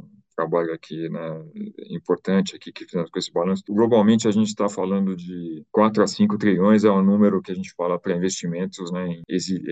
Trabalho 0.41 0.73
aqui 0.73 1.07
né, 1.09 1.43
importante 1.89 2.55
aqui 2.55 2.71
que 2.71 2.85
fizemos 2.85 3.09
com 3.09 3.19
esse 3.19 3.31
balanço. 3.31 3.63
Globalmente, 3.69 4.27
a 4.27 4.31
gente 4.31 4.47
está 4.47 4.67
falando 4.67 5.15
de 5.15 5.63
4 5.71 6.03
a 6.03 6.07
5 6.07 6.37
trilhões, 6.37 6.83
é 6.83 6.89
o 6.89 7.01
número 7.03 7.41
que 7.41 7.51
a 7.51 7.55
gente 7.55 7.73
fala 7.75 7.99
para 7.99 8.15
investimentos 8.15 8.91
né, 8.91 9.21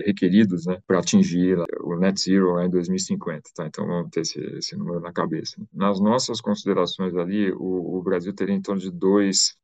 requeridos 0.06 0.66
né, 0.66 0.78
para 0.86 1.00
atingir 1.00 1.58
o 1.82 1.96
net 1.96 2.20
zero 2.20 2.60
em 2.60 2.70
2050. 2.70 3.42
Tá? 3.54 3.66
Então, 3.66 3.86
vamos 3.86 4.10
ter 4.10 4.20
esse, 4.20 4.40
esse 4.56 4.76
número 4.76 5.00
na 5.00 5.12
cabeça. 5.12 5.56
Nas 5.72 6.00
nossas 6.00 6.40
considerações 6.40 7.14
ali, 7.16 7.50
o, 7.52 7.98
o 7.98 8.02
Brasil 8.02 8.32
teria 8.32 8.54
em 8.54 8.62
torno 8.62 8.80
de 8.80 8.90
2, 8.90 9.56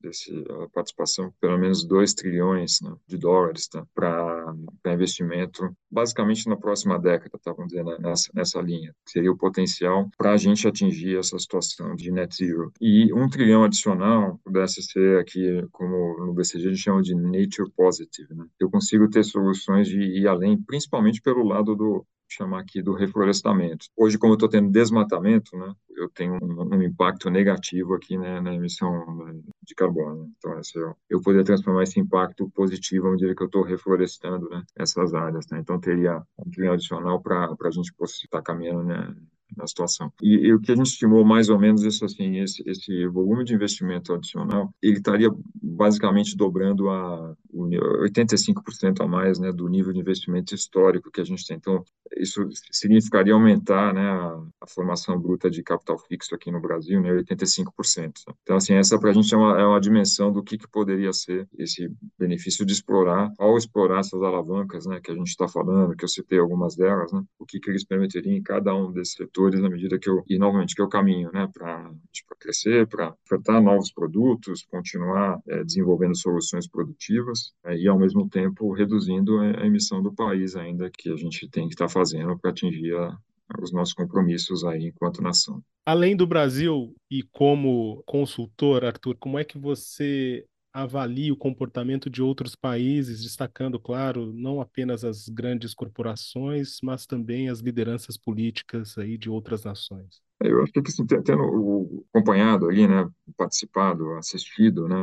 a 0.65 0.69
participação, 0.71 1.33
pelo 1.41 1.59
menos 1.59 1.85
2 1.87 2.15
trilhões 2.15 2.79
né, 2.83 2.93
de 3.07 3.17
dólares 3.17 3.69
tá? 3.69 3.85
para 3.95 4.55
investimento, 4.87 5.71
basicamente 5.91 6.49
na 6.49 6.57
próxima 6.57 6.99
década, 6.99 7.39
tá? 7.43 7.53
vamos 7.53 7.69
dizer, 7.69 7.85
né, 7.85 7.97
nessa, 8.01 8.31
nessa 8.35 8.61
linha. 8.61 8.93
Seria 9.07 9.31
o 9.31 9.37
potencial 9.37 10.09
para 10.17 10.33
a 10.33 10.37
gente 10.37 10.67
atingir 10.67 10.96
atingir 10.97 11.19
essa 11.19 11.39
situação 11.39 11.95
de 11.95 12.11
net 12.11 12.35
zero. 12.35 12.73
E 12.81 13.13
um 13.13 13.29
trilhão 13.29 13.65
adicional 13.65 14.41
pudesse 14.45 14.83
ser 14.83 15.21
aqui, 15.21 15.63
como 15.71 16.25
no 16.25 16.35
BCG 16.35 16.67
a 16.67 16.71
gente 16.71 16.83
chama 16.83 17.03
de 17.03 17.15
nature 17.15 17.71
positive, 17.77 18.35
né? 18.35 18.47
Eu 18.59 18.71
consigo 18.71 19.09
ter 19.09 19.25
soluções 19.25 19.87
de 19.89 20.01
ir 20.01 20.27
além, 20.27 20.61
principalmente 20.61 21.21
pelo 21.21 21.45
lado 21.45 21.75
do 21.75 22.05
chamar 22.29 22.61
aqui 22.61 22.83
do 22.83 22.93
reflorestamento. 22.93 23.87
Hoje, 23.97 24.19
como 24.19 24.33
eu 24.33 24.37
estou 24.37 24.49
tendo 24.49 24.69
desmatamento, 24.69 25.57
né, 25.57 25.73
eu 25.97 26.09
tenho 26.11 26.37
um, 26.43 26.75
um 26.75 26.83
impacto 26.83 27.31
negativo 27.31 27.95
aqui 27.95 28.19
né, 28.19 28.41
na 28.41 28.53
emissão 28.53 28.91
né, 29.19 29.41
de 29.63 29.75
carbono. 29.77 30.29
Então, 30.37 30.61
eu, 30.75 30.97
eu 31.09 31.23
poderia 31.23 31.45
transformar 31.45 31.85
esse 31.85 32.01
impacto 32.01 32.51
positivo 32.51 33.07
à 33.07 33.13
medida 33.13 33.33
que 33.33 33.43
eu 33.43 33.47
estou 33.47 33.63
reflorestando 33.63 34.49
né, 34.49 34.61
essas 34.77 35.15
áreas. 35.15 35.47
Né? 35.53 35.61
Então, 35.61 35.79
teria 35.79 36.21
um 36.37 36.51
trilhão 36.51 36.75
adicional 36.75 37.23
para 37.23 37.47
a 37.47 37.71
gente 37.71 37.93
estar 38.25 38.43
caminhando 38.43 38.83
né, 38.83 39.15
na 39.57 39.67
situação. 39.67 40.13
E, 40.23 40.47
e, 40.47 40.55
o 40.55 40.61
que 40.61 40.73
a 40.73 40.77
gente 40.77 40.87
estimou 40.87 41.25
mais 41.25 41.49
ou 41.49 41.59
menos 41.59 41.83
isso 41.83 42.05
assim, 42.05 42.39
esse, 42.39 42.63
esse 42.67 43.07
volume 43.09 43.45
de 43.45 43.55
investimento 43.55 44.13
adicional, 44.13 44.71
ele 44.83 44.99
estaria 44.99 45.31
basicamente 45.55 46.37
dobrando 46.37 46.89
a 46.89 47.35
85% 47.55 49.01
a 49.01 49.07
mais, 49.07 49.39
né, 49.39 49.53
do 49.53 49.69
nível 49.69 49.93
de 49.93 50.01
investimento 50.01 50.55
histórico 50.55 51.11
que 51.11 51.21
a 51.21 51.25
gente 51.25 51.47
tem. 51.47 51.57
Então, 51.57 51.85
isso 52.17 52.49
significaria 52.71 53.35
aumentar, 53.35 53.93
né, 53.95 54.09
a, 54.09 54.43
a 54.61 54.67
formação 54.67 55.19
bruta 55.19 55.51
de 55.51 55.63
capital 55.63 55.99
fixo 55.99 56.35
aqui 56.35 56.51
no 56.51 56.61
Brasil, 56.61 57.01
né, 57.01 57.11
85%. 57.11 58.13
Então, 58.43 58.57
assim, 58.57 58.75
essa 58.75 58.99
para 58.99 59.11
a 59.11 59.13
gente 59.13 59.33
é 59.33 59.37
uma, 59.37 59.61
é 59.61 59.65
uma 59.65 59.81
dimensão 59.81 60.33
do 60.33 60.43
que, 60.43 60.59
que 60.59 60.69
poderia 60.69 61.13
ser 61.13 61.49
esse 61.59 61.91
benefício 62.19 62.65
de 62.65 62.73
explorar, 62.73 63.33
ao 63.39 63.57
explorar 63.57 64.01
essas 64.01 64.23
alavancas, 64.23 64.87
né, 64.87 65.01
que 65.03 65.11
a 65.11 65.15
gente 65.15 65.29
está 65.29 65.49
falando, 65.49 65.97
que 65.97 66.05
eu 66.05 66.09
citei 66.09 66.39
algumas 66.39 66.77
delas, 66.77 67.13
né, 67.13 67.23
o 67.39 67.47
que, 67.47 67.59
que 67.59 67.71
eles 67.71 67.85
permitiriam 67.85 68.37
em 68.37 68.43
cada 68.43 68.75
um 68.75 68.93
desses 68.93 69.17
setores 69.37 69.61
na 69.61 69.69
medida 69.69 69.99
que 69.99 70.09
eu, 70.09 70.25
e 70.29 70.39
novamente, 70.39 70.75
que 70.75 70.81
é 70.81 70.85
o 70.85 70.89
caminho, 70.89 71.31
né, 71.33 71.49
para 71.53 71.93
crescer, 72.41 72.87
para 72.87 73.15
ofertar 73.25 73.63
novos 73.63 73.93
produtos, 73.93 74.65
continuar 74.65 75.39
é, 75.49 75.63
desenvolvendo 75.63 76.17
soluções 76.17 76.67
produtivas 76.67 77.53
é, 77.65 77.77
e, 77.77 77.87
ao 77.87 77.99
mesmo 77.99 78.29
tempo, 78.29 78.73
reduzindo 78.73 79.39
a 79.39 79.67
emissão 79.67 80.03
do 80.03 80.13
país 80.13 80.57
ainda 80.57 80.91
que 80.91 81.13
a 81.13 81.17
gente 81.17 81.49
tem 81.51 81.69
que 81.69 81.75
estar 81.75 81.87
tá 81.87 81.93
fazendo 81.93 82.39
para 82.39 82.51
atingir 82.51 82.95
a, 82.95 83.17
os 83.61 83.73
nossos 83.73 83.95
compromissos 83.95 84.65
aí 84.65 84.87
enquanto 84.87 85.23
nação. 85.23 85.63
Além 85.85 86.17
do 86.17 86.27
Brasil 86.27 86.95
e 87.11 87.23
como 87.23 88.03
consultor, 88.07 88.85
Arthur, 88.85 89.17
como 89.19 89.39
é 89.39 89.45
que 89.45 89.59
você 89.59 90.45
avalia 90.83 91.33
o 91.33 91.37
comportamento 91.37 92.11
de 92.11 92.23
outros 92.23 92.55
países, 92.55 93.23
destacando, 93.23 93.79
claro, 93.81 94.33
não 94.33 94.61
apenas 94.61 95.05
as 95.05 95.29
grandes 95.29 95.75
corporações, 95.75 96.79
mas 96.83 97.07
também 97.07 97.49
as 97.49 97.61
lideranças 97.61 98.17
políticas 98.17 98.97
aí 98.99 99.17
de 99.19 99.31
outras 99.31 99.65
nações? 99.65 100.21
Eu 100.41 100.63
acho 100.63 100.73
que 100.73 100.81
assim, 100.81 101.07
tendo 101.07 102.05
acompanhado 102.13 102.69
ali, 102.69 102.87
né, 102.87 103.09
participado, 103.37 104.13
assistido, 104.13 104.87
né, 104.87 104.97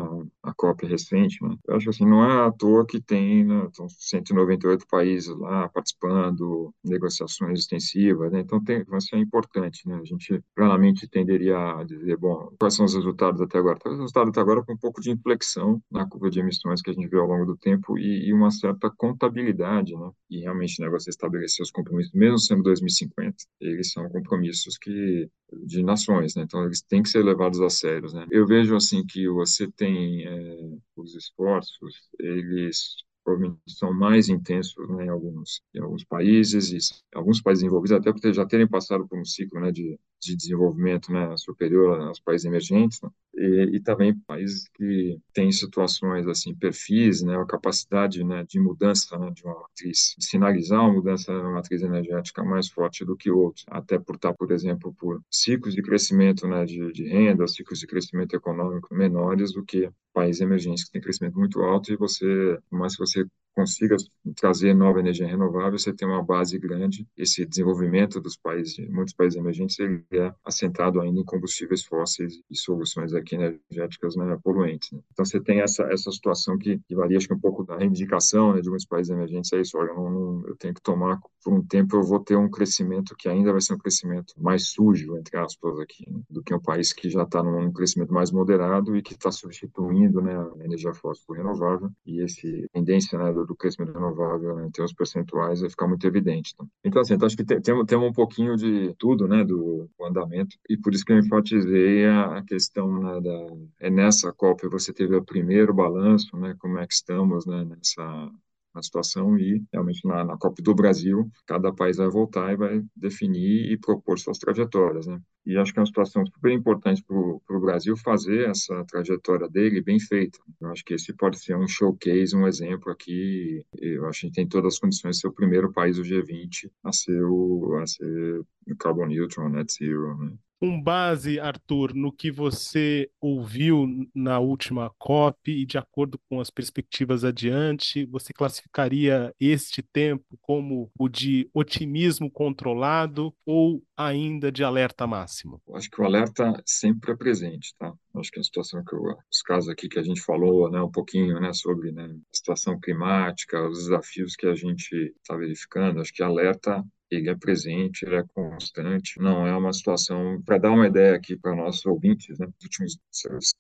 a 0.44 0.54
COP 0.54 0.86
recente, 0.86 1.44
né, 1.44 1.56
eu 1.68 1.76
acho 1.76 1.90
assim, 1.90 2.06
não 2.06 2.24
é 2.24 2.48
à 2.48 2.52
toa 2.52 2.86
que 2.86 3.02
tem, 3.02 3.44
né, 3.44 3.68
198 4.00 4.86
países 4.88 5.36
lá 5.36 5.68
participando, 5.70 6.72
negociações 6.84 7.60
extensivas, 7.60 8.32
né, 8.32 8.42
então 8.42 8.64
tem, 8.64 8.84
vai 8.84 9.02
ser 9.02 9.18
importante, 9.18 9.88
né, 9.88 10.00
a 10.00 10.06
gente 10.06 10.40
claramente 10.56 11.08
tenderia 11.08 11.80
a 11.80 11.84
dizer, 11.84 12.16
bom, 12.18 12.52
quais 12.60 12.76
são 12.76 12.86
os 12.86 12.94
resultados 12.94 13.42
até 13.42 13.58
agora? 13.58 13.80
Os 13.86 13.98
resultados 13.98 14.30
até 14.30 14.40
agora 14.40 14.64
com 14.64 14.74
um 14.74 14.78
pouco 14.78 15.02
de 15.02 15.10
inflexão 15.12 15.82
na 15.92 16.08
curva 16.08 16.30
de 16.30 16.40
emissões 16.40 16.82
que 16.82 16.92
a 16.92 16.94
gente 16.94 17.08
viu 17.08 17.22
ao 17.22 17.28
longo 17.28 17.46
do 17.46 17.58
tempo 17.58 17.98
e, 17.98 18.28
e 18.28 18.34
uma 18.34 18.52
certa 18.52 18.90
contabilidade, 18.92 19.96
né, 19.96 20.12
e 20.30 20.42
realmente, 20.42 20.80
né, 20.80 20.90
você 20.90 21.10
estabelecer 21.10 21.64
os 21.64 21.72
compromissos, 21.72 22.14
mesmo 22.14 22.38
sendo 22.38 22.62
2050, 22.62 23.36
eles 23.60 23.92
são 23.92 24.08
compromissos 24.10 24.78
que 24.78 25.23
de, 25.52 25.84
nações, 25.84 26.36
né? 26.36 26.44
Então 26.44 26.64
eles 26.66 26.82
têm 26.82 27.04
que 27.04 27.10
ser 27.10 27.24
levados 27.24 27.62
a 27.62 27.70
sério, 27.70 28.12
né? 28.14 28.26
Eu 28.32 28.46
vejo 28.46 28.76
assim 28.76 29.06
que 29.06 29.28
você 29.30 29.70
tem 29.72 30.26
é, 30.26 30.78
os 30.96 31.16
esforços, 31.16 32.10
eles 32.20 32.96
provavelmente 33.24 33.60
são 33.68 33.94
mais 33.94 34.30
intensos 34.30 34.76
né, 34.90 35.06
em 35.06 35.10
alguns 35.10 35.62
em 35.74 35.80
alguns 35.80 36.04
países 36.04 36.72
e 36.72 36.78
alguns 37.16 37.42
países 37.42 37.64
envolvidos 37.64 37.98
até 37.98 38.12
porque 38.12 38.34
já 38.34 38.46
terem 38.46 38.68
passado 38.68 39.08
por 39.08 39.20
um 39.20 39.26
ciclo 39.26 39.60
né, 39.60 39.72
de, 39.72 40.00
de 40.22 40.36
desenvolvimento 40.36 41.12
né, 41.12 41.36
superior 41.38 42.00
aos 42.02 42.20
países 42.20 42.46
emergentes 42.46 43.00
né, 43.02 43.10
e, 43.36 43.78
e, 43.78 43.80
também 43.80 44.16
países 44.28 44.68
que 44.76 45.20
têm 45.34 45.52
situações 45.52 46.28
assim 46.28 46.54
perfis 46.54 47.22
né 47.22 47.36
a 47.36 47.46
capacidade 47.46 48.24
né, 48.24 48.44
de 48.48 48.60
mudança 48.60 49.18
né, 49.18 49.32
de 49.32 49.44
uma 49.44 49.60
matriz 49.62 50.16
de 50.18 50.26
sinalizar 50.26 50.82
uma 50.82 50.94
mudança 50.94 51.32
na 51.32 51.50
matriz 51.50 51.82
energética 51.82 52.44
mais 52.44 52.68
forte 52.70 53.06
do 53.06 53.16
que 53.16 53.32
outros 53.32 53.66
até 53.70 53.98
por 53.98 54.16
estar 54.16 54.34
por 54.34 54.52
exemplo 54.52 54.94
por 54.94 55.22
ciclos 55.32 55.74
de 55.74 55.82
crescimento 55.82 56.48
né, 56.48 56.66
de, 56.66 56.92
de 56.92 57.08
renda 57.08 57.48
ciclos 57.48 57.80
de 57.80 57.88
crescimento 57.88 58.36
econômico 58.36 58.94
menores 58.94 59.54
do 59.54 59.64
que 59.64 59.90
países 60.14 60.42
emergentes 60.42 60.84
que 60.86 60.92
têm 60.92 61.02
crescimento 61.02 61.38
muito 61.38 61.62
alto 61.62 61.92
e 61.92 61.98
você 61.98 62.60
mais 62.70 62.96
que 62.96 63.00
você 63.00 63.13
hacer 63.14 63.28
consiga 63.54 63.96
trazer 64.36 64.74
nova 64.74 65.00
energia 65.00 65.28
renovável, 65.28 65.78
você 65.78 65.94
tem 65.94 66.08
uma 66.08 66.24
base 66.24 66.58
grande. 66.58 67.08
Esse 67.18 67.46
desenvolvimento 67.46 68.20
dos 68.20 68.36
países, 68.36 68.78
muitos 68.90 69.14
países 69.14 69.38
emergentes, 69.38 69.80
ele 69.80 70.04
é 70.12 70.34
assentado 70.44 71.00
ainda 71.00 71.20
em 71.20 71.26
combustíveis 71.26 71.84
fósseis 71.84 72.34
e 72.50 72.56
soluções 72.56 73.14
aqui 73.14 73.36
energéticas 73.36 74.16
né, 74.16 74.38
poluentes. 74.44 74.92
Né? 74.92 75.00
Então 75.12 75.26
você 75.26 75.40
tem 75.40 75.62
essa 75.62 75.84
essa 75.84 76.12
situação 76.12 76.58
que, 76.58 76.80
que 76.88 76.96
varia 76.96 77.18
acho 77.18 77.28
que 77.28 77.34
um 77.34 77.40
pouco 77.40 77.64
da 77.64 77.78
reivindicação 77.78 78.54
né, 78.54 78.62
de 78.62 78.68
alguns 78.68 78.86
países 78.86 79.12
emergentes 79.12 79.52
é 79.54 79.62
isso. 79.62 79.78
Olha, 79.78 79.90
eu, 79.90 80.10
não, 80.10 80.48
eu 80.48 80.56
tenho 80.56 80.74
que 80.74 80.82
tomar 80.82 81.20
por 81.44 81.54
um 81.54 81.64
tempo 81.66 81.98
eu 81.98 82.04
vou 82.04 82.20
ter 82.20 82.36
um 82.36 82.50
crescimento 82.50 83.16
que 83.18 83.30
ainda 83.30 83.52
vai 83.52 83.62
ser 83.62 83.74
um 83.74 83.78
crescimento 83.78 84.34
mais 84.38 84.68
sujo 84.70 85.18
entre 85.18 85.38
aspas 85.38 85.80
aqui 85.80 86.10
né, 86.10 86.22
do 86.30 86.42
que 86.42 86.54
um 86.54 86.60
país 86.60 86.94
que 86.94 87.10
já 87.10 87.24
está 87.24 87.44
num 87.44 87.72
crescimento 87.72 88.14
mais 88.14 88.32
moderado 88.32 88.96
e 88.96 89.02
que 89.02 89.14
está 89.14 89.32
substituindo 89.32 90.22
né, 90.22 90.36
a 90.36 90.64
energia 90.64 90.94
fóssil 90.94 91.24
por 91.28 91.38
renovável 91.38 91.90
e 92.06 92.24
esse 92.24 92.68
tendência 92.74 93.18
né, 93.18 93.32
do 93.32 93.43
crescimento 93.56 93.94
renovável 93.94 94.56
né, 94.56 94.68
em 94.68 94.72
termos 94.72 94.94
percentuais 94.94 95.62
vai 95.62 95.70
ficar 95.70 95.88
muito 95.88 96.06
evidente. 96.08 96.56
Tá? 96.56 96.66
Então, 96.84 97.02
assim, 97.02 97.14
então 97.14 97.26
acho 97.26 97.38
que 97.38 97.44
temos 97.44 97.86
tem 97.86 97.98
um 97.98 98.14
pouquinho 98.14 98.56
de 98.56 98.94
tudo, 98.98 99.28
né, 99.28 99.44
do, 99.44 99.90
do, 99.98 100.06
andamento, 100.06 100.56
e 100.70 100.78
por 100.78 100.94
isso 100.94 101.04
que 101.06 101.14
eu 101.14 101.20
enfatizei 101.20 102.06
a, 102.06 102.38
a 102.38 102.44
questão 102.44 103.00
né, 103.00 103.22
da... 103.22 103.56
É 103.80 103.90
nessa 103.90 104.32
COP 104.32 104.68
você 104.68 104.94
teve 104.94 105.16
o 105.16 105.24
primeiro 105.24 105.74
balanço, 105.74 106.36
né, 106.38 106.56
como 106.60 106.78
é 106.80 106.88
que 106.88 106.94
estamos 106.94 107.46
né, 107.46 107.66
nessa 107.66 108.32
na 108.74 108.82
situação 108.82 109.38
e 109.38 109.64
realmente 109.72 110.06
na, 110.08 110.24
na 110.24 110.38
COP 110.38 110.62
do 110.64 110.74
Brasil, 110.74 111.30
cada 111.46 111.72
país 111.72 111.98
vai 111.98 112.10
voltar 112.10 112.52
e 112.52 112.58
vai 112.58 112.84
definir 112.96 113.72
e 113.72 113.78
propor 113.78 114.18
suas 114.18 114.40
trajetórias, 114.40 115.06
né? 115.06 115.22
E 115.46 115.58
acho 115.58 115.74
que 115.74 115.80
é 115.80 115.82
uma 115.82 115.88
situação 115.88 116.26
super 116.26 116.52
importante 116.52 117.04
para 117.04 117.18
o 117.18 117.60
Brasil 117.60 117.96
fazer 117.98 118.50
essa 118.50 118.84
trajetória 118.86 119.50
dele 119.50 119.82
bem 119.82 120.00
feita. 120.00 120.40
Eu 120.62 120.70
acho 120.70 120.84
que 120.86 120.94
esse 120.94 121.14
pode 121.14 121.40
ser 121.40 121.56
um 121.56 121.68
showcase, 121.68 122.36
um 122.36 122.48
exemplo 122.48 122.92
aqui. 122.92 123.66
Eu 123.78 124.08
acho 124.08 124.22
que 124.22 124.26
a 124.26 124.28
gente 124.28 124.36
tem 124.36 124.48
todas 124.48 124.76
as 124.76 124.80
condições 124.80 125.16
de 125.16 125.22
ser 125.22 125.28
o 125.28 125.34
primeiro 125.34 125.72
país 125.72 125.98
do 125.98 126.04
G20 126.04 126.72
a 126.84 126.92
ser 126.92 127.24
o 127.24 127.76
a 127.82 127.86
ser 127.86 128.42
carbon 128.80 129.08
neutral, 129.08 129.50
net 129.50 129.74
zero. 129.74 130.18
Né? 130.18 130.38
com 130.64 130.82
base, 130.82 131.42
Arthur, 131.42 131.94
no 131.94 132.10
que 132.10 132.32
você 132.32 133.10
ouviu 133.20 133.86
na 134.16 134.40
última 134.40 134.90
COP 134.98 135.52
e 135.52 135.66
de 135.66 135.78
acordo 135.78 136.18
com 136.30 136.40
as 136.40 136.50
perspectivas 136.50 137.26
adiante, 137.26 138.06
você 138.06 138.32
classificaria 138.32 139.36
este 139.38 139.82
tempo 139.82 140.24
como 140.42 140.90
o 140.98 141.10
de 141.10 141.50
otimismo 141.54 142.32
controlado 142.32 143.36
ou 143.46 143.84
ainda 143.98 144.50
de 144.50 144.64
alerta 144.64 145.06
máximo? 145.34 145.62
Acho 145.74 145.90
que 145.90 146.02
o 146.02 146.06
alerta 146.06 146.62
sempre 146.66 147.12
é 147.12 147.16
presente, 147.16 147.74
tá? 147.78 147.94
Acho 148.16 148.32
que 148.32 148.40
a 148.40 148.44
situação 148.44 148.84
que 148.84 148.94
eu, 148.94 149.02
os 149.32 149.42
casos 149.42 149.70
aqui 149.70 149.90
que 149.90 150.00
a 150.00 150.04
gente 150.04 150.22
falou, 150.22 150.70
né, 150.70 150.82
um 150.82 150.92
pouquinho, 150.92 151.40
né, 151.40 151.52
sobre 151.54 151.92
né, 151.92 152.06
a 152.06 152.36
situação 152.36 152.80
climática, 152.80 153.68
os 153.68 153.86
desafios 153.86 154.36
que 154.36 154.46
a 154.46 154.56
gente 154.56 155.14
está 155.22 155.36
verificando, 155.36 156.00
acho 156.00 156.14
que 156.14 156.22
alerta 156.22 156.84
ele 157.16 157.30
é 157.30 157.36
presente, 157.36 158.06
ele 158.06 158.16
é 158.16 158.24
constante, 158.34 159.20
não 159.20 159.46
é 159.48 159.56
uma 159.56 159.74
situação, 159.74 160.42
para 160.44 160.58
dar 160.58 160.72
uma 160.72 160.88
ideia 160.88 161.16
aqui 161.16 161.36
para 161.36 161.56
nossos 161.56 161.86
ouvintes, 161.86 162.38
né, 162.40 162.46
nos 162.46 162.64
últimos 162.64 163.00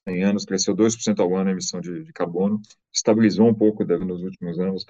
100 0.07 0.23
anos 0.23 0.45
cresceu 0.45 0.75
2% 0.75 1.19
ao 1.19 1.35
ano 1.35 1.49
a 1.49 1.51
emissão 1.51 1.79
de, 1.81 2.03
de, 2.03 2.13
carbono, 2.13 2.61
estabilizou 2.93 3.47
um 3.47 3.53
pouco 3.53 3.83
nos 3.83 4.21
últimos 4.21 4.59
anos, 4.59 4.85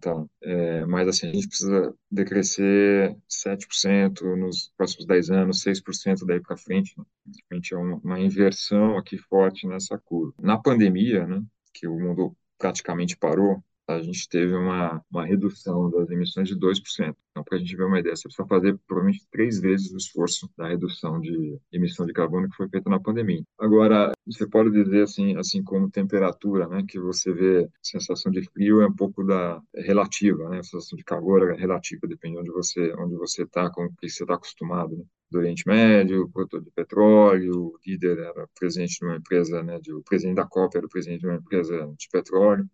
tá, 0.00 0.24
é, 0.42 0.84
mas 0.86 1.08
assim, 1.08 1.28
a 1.28 1.32
gente 1.32 1.48
precisa 1.48 1.94
decrescer 2.10 3.16
7% 3.30 4.20
nos 4.36 4.72
próximos 4.76 5.06
10 5.06 5.30
anos, 5.30 5.62
6% 5.62 6.26
daí 6.26 6.40
para 6.40 6.56
frente, 6.56 6.94
né? 6.98 7.04
gente 7.52 7.74
é 7.74 7.76
uma, 7.76 7.96
uma 7.96 8.20
inversão 8.20 8.96
aqui 8.96 9.16
forte 9.16 9.66
nessa 9.66 9.98
curva. 9.98 10.34
Na 10.40 10.58
pandemia, 10.58 11.26
né, 11.26 11.42
que 11.72 11.86
o 11.86 11.98
mundo 11.98 12.36
praticamente 12.58 13.16
parou, 13.16 13.62
a 13.88 14.02
gente 14.02 14.28
teve 14.28 14.54
uma, 14.54 15.02
uma 15.10 15.24
redução 15.24 15.90
das 15.90 16.10
emissões 16.10 16.48
de 16.48 16.56
2%. 16.56 17.14
Então, 17.30 17.44
para 17.44 17.56
a 17.56 17.58
gente 17.58 17.76
ver 17.76 17.84
uma 17.84 18.00
ideia, 18.00 18.16
você 18.16 18.24
precisa 18.24 18.48
fazer 18.48 18.78
provavelmente 18.86 19.26
três 19.30 19.60
vezes 19.60 19.92
o 19.92 19.96
esforço 19.96 20.50
da 20.56 20.68
redução 20.68 21.20
de 21.20 21.58
emissão 21.72 22.06
de 22.06 22.12
carbono 22.12 22.48
que 22.48 22.56
foi 22.56 22.68
feita 22.68 22.88
na 22.90 22.98
pandemia. 22.98 23.42
Agora, 23.58 24.12
você 24.26 24.46
pode 24.48 24.70
dizer 24.70 25.02
assim, 25.02 25.36
assim 25.36 25.62
como 25.62 25.90
temperatura, 25.90 26.66
né, 26.66 26.82
que 26.88 26.98
você 26.98 27.32
vê 27.32 27.68
sensação 27.82 28.32
de 28.32 28.42
frio 28.50 28.80
é 28.80 28.86
um 28.86 28.94
pouco 28.94 29.22
da 29.22 29.60
é 29.74 29.82
relativa, 29.82 30.48
né, 30.48 30.58
a 30.58 30.62
sensação 30.62 30.96
de 30.96 31.04
calor 31.04 31.50
é 31.50 31.56
relativa, 31.56 32.06
depende 32.08 32.34
de 32.34 32.40
onde 32.40 32.50
você 32.50 32.92
onde 32.98 33.14
você 33.16 33.42
está, 33.42 33.70
com 33.70 33.84
o 33.84 33.92
que 33.96 34.08
você 34.08 34.24
está 34.24 34.34
acostumado. 34.34 34.96
Né? 34.96 35.04
Do 35.30 35.38
Oriente 35.38 35.66
Médio, 35.66 36.28
produtor 36.30 36.62
de 36.62 36.70
petróleo, 36.70 37.52
o 37.56 37.78
líder 37.84 38.18
era 38.18 38.48
presente 38.58 39.02
numa 39.02 39.16
empresa, 39.16 39.62
né, 39.62 39.78
de, 39.80 39.92
o 39.92 40.02
presidente 40.02 40.36
da 40.36 40.46
COP 40.46 40.76
era 40.76 40.86
o 40.86 40.88
presidente 40.88 41.20
de 41.20 41.26
uma 41.26 41.36
empresa 41.36 41.92
de 41.98 42.08
petróleo, 42.10 42.68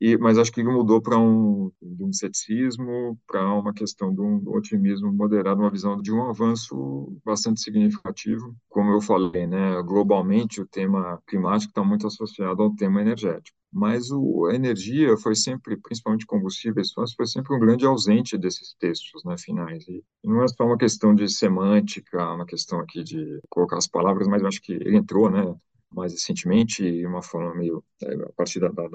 e, 0.00 0.16
mas 0.16 0.38
acho 0.38 0.50
que 0.50 0.60
ele 0.60 0.70
mudou 0.70 1.02
para 1.02 1.18
um, 1.18 1.70
de 1.82 2.02
um 2.02 2.12
ceticismo 2.12 3.18
para 3.26 3.52
uma 3.54 3.74
questão 3.74 4.14
de 4.14 4.20
um 4.20 4.42
otimismo 4.48 5.12
moderado, 5.12 5.60
uma 5.60 5.70
visão 5.70 6.00
de 6.00 6.12
um 6.12 6.22
avanço 6.28 7.20
bastante 7.24 7.60
significativo. 7.60 8.56
Como 8.68 8.90
eu 8.92 9.00
falei, 9.00 9.46
né, 9.46 9.82
globalmente 9.82 10.60
o 10.60 10.66
tema 10.66 11.20
climático 11.26 11.70
está 11.70 11.84
muito 11.84 12.06
associado 12.06 12.62
ao 12.62 12.74
tema 12.74 13.02
energético 13.02 13.59
mas 13.72 14.10
o, 14.10 14.46
a 14.46 14.54
energia 14.54 15.16
foi 15.16 15.34
sempre, 15.34 15.76
principalmente 15.76 16.26
combustíveis 16.26 16.92
fósseis, 16.92 17.16
foi 17.16 17.26
sempre 17.26 17.54
um 17.54 17.58
grande 17.60 17.86
ausente 17.86 18.36
desses 18.36 18.74
textos 18.78 19.24
né, 19.24 19.36
finais. 19.38 19.86
E 19.88 20.02
não 20.24 20.42
é 20.42 20.48
só 20.48 20.64
uma 20.64 20.78
questão 20.78 21.14
de 21.14 21.28
semântica, 21.28 22.34
uma 22.34 22.46
questão 22.46 22.80
aqui 22.80 23.04
de 23.04 23.40
colocar 23.48 23.76
as 23.76 23.86
palavras, 23.86 24.26
mas 24.26 24.42
eu 24.42 24.48
acho 24.48 24.60
que 24.60 24.72
ele 24.72 24.96
entrou, 24.96 25.30
né, 25.30 25.54
mais 25.92 26.12
recentemente, 26.12 26.82
de 26.82 27.06
uma 27.06 27.22
forma 27.22 27.54
meio, 27.54 27.82
é, 28.02 28.14
a 28.14 28.32
partir 28.36 28.60
da, 28.60 28.68
da, 28.68 28.88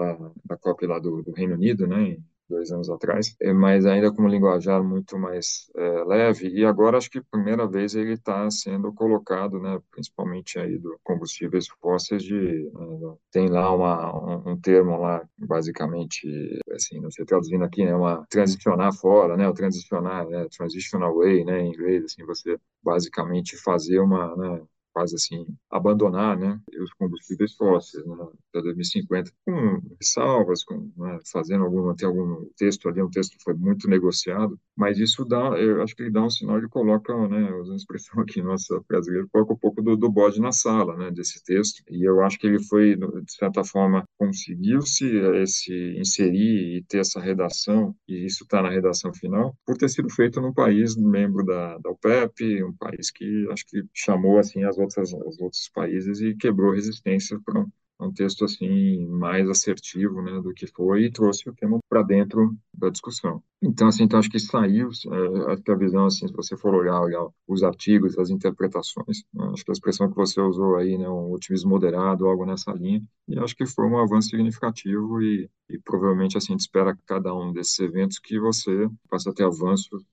da 0.45 0.57
COP 0.57 0.85
lá 0.85 0.99
do, 0.99 1.21
do 1.21 1.31
Reino 1.31 1.55
Unido, 1.55 1.87
né, 1.87 2.17
dois 2.49 2.71
anos 2.71 2.89
atrás, 2.89 3.35
é, 3.41 3.53
mas 3.53 3.85
ainda 3.85 4.11
com 4.11 4.23
um 4.23 4.27
linguajar 4.27 4.83
muito 4.83 5.17
mais 5.17 5.69
é, 5.75 6.03
leve. 6.03 6.47
E 6.49 6.65
agora 6.65 6.97
acho 6.97 7.09
que 7.09 7.21
primeira 7.21 7.67
vez 7.67 7.95
ele 7.95 8.13
está 8.13 8.49
sendo 8.51 8.93
colocado, 8.93 9.59
né, 9.59 9.79
principalmente 9.91 10.59
aí 10.59 10.77
do 10.77 10.97
combustíveis 11.03 11.67
fósseis 11.81 12.23
de 12.23 12.69
né, 12.73 13.15
tem 13.31 13.47
lá 13.49 13.73
uma, 13.73 14.51
um, 14.51 14.59
termo 14.59 14.97
lá 14.99 15.27
basicamente 15.37 16.27
assim, 16.71 16.99
não 16.99 17.11
sei 17.11 17.25
traduzindo 17.25 17.63
aqui, 17.63 17.83
né, 17.85 17.95
uma 17.95 18.25
transicionar 18.29 18.93
fora, 18.93 19.35
né, 19.37 19.47
o 19.47 19.53
transicionar, 19.53 20.27
né, 20.27 20.47
transition 20.55 21.03
away, 21.03 21.43
né, 21.43 21.61
em 21.61 21.69
inglês, 21.69 22.05
assim, 22.05 22.25
você 22.25 22.57
basicamente 22.83 23.57
fazer 23.57 23.99
uma, 23.99 24.35
né, 24.35 24.61
quase 24.95 25.15
assim, 25.15 25.45
abandonar 25.69 26.39
né, 26.39 26.57
os 26.81 26.93
combustíveis 26.93 27.53
fósseis 27.53 28.05
né, 28.05 28.15
até 28.49 28.61
2050, 28.61 29.29
com 29.45 29.81
salvas, 30.01 30.63
com, 30.63 30.89
né, 30.95 31.19
fazendo 31.29 31.65
algum, 31.65 31.93
tem 31.93 32.07
algum 32.07 32.45
texto 32.55 32.87
ali, 32.87 33.03
um 33.03 33.09
texto 33.09 33.35
foi 33.43 33.53
muito 33.55 33.89
negociado, 33.89 34.57
mas 34.73 34.97
isso 34.97 35.25
dá, 35.25 35.37
eu 35.59 35.81
acho 35.83 35.93
que 35.93 36.03
ele 36.03 36.11
dá 36.11 36.23
um 36.23 36.29
sinal, 36.29 36.57
ele 36.57 36.69
coloca, 36.69 37.13
né, 37.27 37.53
usando 37.55 37.73
a 37.73 37.75
expressão 37.75 38.21
aqui 38.21 38.41
nossa 38.41 38.79
brasileira, 38.87 39.27
coloca 39.33 39.53
um 39.53 39.57
pouco 39.57 39.81
do, 39.81 39.97
do 39.97 40.09
bode 40.09 40.39
na 40.39 40.53
sala, 40.53 40.95
né, 40.95 41.11
desse 41.11 41.43
texto, 41.43 41.83
e 41.89 42.07
eu 42.07 42.21
acho 42.21 42.39
que 42.39 42.47
ele 42.47 42.63
foi, 42.63 42.95
de 42.95 43.33
certa 43.33 43.65
forma, 43.65 44.05
conseguiu-se 44.17 45.05
esse 45.43 45.73
inserir 45.99 46.77
e 46.77 46.83
ter 46.83 46.99
essa 46.99 47.19
redação, 47.19 47.93
e 48.07 48.25
isso 48.25 48.45
está 48.45 48.61
na 48.61 48.69
redação 48.69 49.13
final, 49.13 49.57
por 49.65 49.75
ter 49.75 49.89
sido 49.89 50.09
feito 50.09 50.39
num 50.39 50.53
país 50.53 50.95
membro 50.95 51.45
da, 51.45 51.77
da 51.79 51.89
OPEP, 51.89 52.63
um 52.63 52.73
país 52.73 53.11
que 53.11 53.45
acho 53.51 53.65
que 53.67 53.83
chamou, 53.93 54.39
assim, 54.39 54.63
as 54.63 54.77
outras, 54.85 55.13
os 55.13 55.39
outros 55.39 55.69
países 55.69 56.21
e 56.21 56.35
quebrou 56.35 56.73
resistência 56.73 57.39
para 57.43 57.65
um 57.99 58.11
texto 58.11 58.43
assim 58.43 59.05
mais 59.07 59.49
assertivo, 59.49 60.21
né, 60.21 60.41
do 60.41 60.53
que 60.53 60.67
foi 60.67 61.05
e 61.05 61.11
trouxe 61.11 61.49
o 61.49 61.53
tema 61.53 61.79
para 61.89 62.03
dentro 62.03 62.55
da 62.73 62.89
discussão. 62.89 63.41
Então 63.61 63.87
assim, 63.87 64.03
então 64.03 64.19
acho 64.19 64.29
que 64.29 64.39
saiu, 64.39 64.89
é, 64.89 65.53
acho 65.53 65.63
que 65.63 65.71
a 65.71 65.75
visão 65.75 66.05
assim, 66.05 66.27
se 66.27 66.33
você 66.33 66.57
for 66.57 66.73
olhar, 66.73 66.99
olhar 66.99 67.25
os 67.47 67.63
artigos, 67.63 68.17
as 68.17 68.29
interpretações, 68.29 69.23
né, 69.33 69.49
acho 69.53 69.63
que 69.63 69.71
a 69.71 69.73
expressão 69.73 70.09
que 70.09 70.15
você 70.15 70.41
usou 70.41 70.75
aí, 70.75 70.97
né, 70.97 71.07
um 71.07 71.31
otimismo 71.31 71.69
moderado, 71.69 72.27
algo 72.27 72.45
nessa 72.45 72.71
linha, 72.73 73.01
e 73.27 73.39
acho 73.39 73.55
que 73.55 73.65
foi 73.65 73.85
um 73.85 73.97
avanço 73.97 74.29
significativo 74.29 75.21
e, 75.21 75.49
e 75.69 75.79
provavelmente 75.79 76.37
assim 76.37 76.51
a 76.51 76.55
gente 76.55 76.61
espera 76.61 76.97
cada 77.05 77.33
um 77.33 77.53
desses 77.53 77.79
eventos 77.79 78.19
que 78.19 78.39
você 78.39 78.89
possa 79.09 79.33
ter 79.33 79.45
avanços 79.45 80.03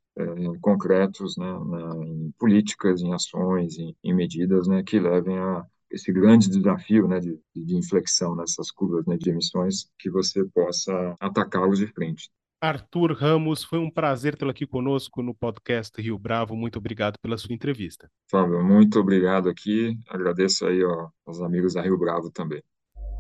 concretos 0.61 1.37
né, 1.37 1.47
na, 1.47 2.07
em 2.07 2.33
políticas, 2.39 3.01
em 3.01 3.13
ações, 3.13 3.79
em, 3.79 3.97
em 4.03 4.15
medidas 4.15 4.67
né, 4.67 4.83
que 4.83 4.99
levem 4.99 5.39
a 5.39 5.65
esse 5.91 6.11
grande 6.13 6.49
desafio 6.49 7.07
né, 7.07 7.21
de, 7.21 7.39
de 7.55 7.77
inflexão 7.77 8.35
nessas 8.35 8.71
curvas 8.71 9.05
né, 9.07 9.17
de 9.17 9.31
emissões, 9.31 9.91
que 9.99 10.11
você 10.11 10.45
possa 10.55 11.15
atacá-los 11.21 11.79
de 11.79 11.87
frente. 11.87 12.31
Arthur 12.61 13.13
Ramos, 13.13 13.65
foi 13.65 13.81
um 13.81 13.91
prazer 13.91 14.37
tê-lo 14.37 14.53
aqui 14.53 14.65
conosco 14.65 15.21
no 15.21 15.35
podcast 15.35 16.01
Rio 16.01 16.17
Bravo. 16.17 16.55
Muito 16.55 16.79
obrigado 16.79 17.19
pela 17.21 17.37
sua 17.37 17.53
entrevista. 17.53 18.09
Fábio, 18.31 18.65
muito 18.65 19.01
obrigado 19.01 19.49
aqui. 19.49 19.99
Agradeço 20.09 20.65
aí 20.67 20.83
ó, 20.85 21.09
aos 21.27 21.41
amigos 21.43 21.75
da 21.75 21.83
Rio 21.83 21.99
Bravo 21.99 22.31
também. 22.31 22.63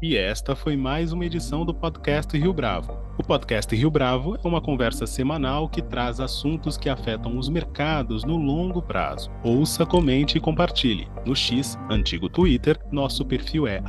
E 0.02 0.16
esta 0.16 0.56
foi 0.56 0.76
mais 0.76 1.12
uma 1.12 1.24
edição 1.24 1.64
do 1.64 1.72
podcast 1.72 2.36
Rio 2.36 2.52
Bravo. 2.52 2.98
O 3.18 3.22
podcast 3.22 3.72
Rio 3.76 3.90
Bravo 3.90 4.36
é 4.42 4.48
uma 4.48 4.60
conversa 4.60 5.06
semanal 5.06 5.68
que 5.68 5.80
traz 5.80 6.18
assuntos 6.18 6.76
que 6.78 6.88
afetam 6.88 7.38
os 7.38 7.48
mercados 7.48 8.24
no 8.24 8.36
longo 8.36 8.82
prazo. 8.82 9.30
Ouça, 9.44 9.86
comente 9.86 10.38
e 10.38 10.40
compartilhe. 10.40 11.06
No 11.24 11.36
X, 11.36 11.78
antigo 11.90 12.28
Twitter, 12.28 12.80
nosso 12.90 13.24
perfil 13.24 13.66
é 13.66 13.80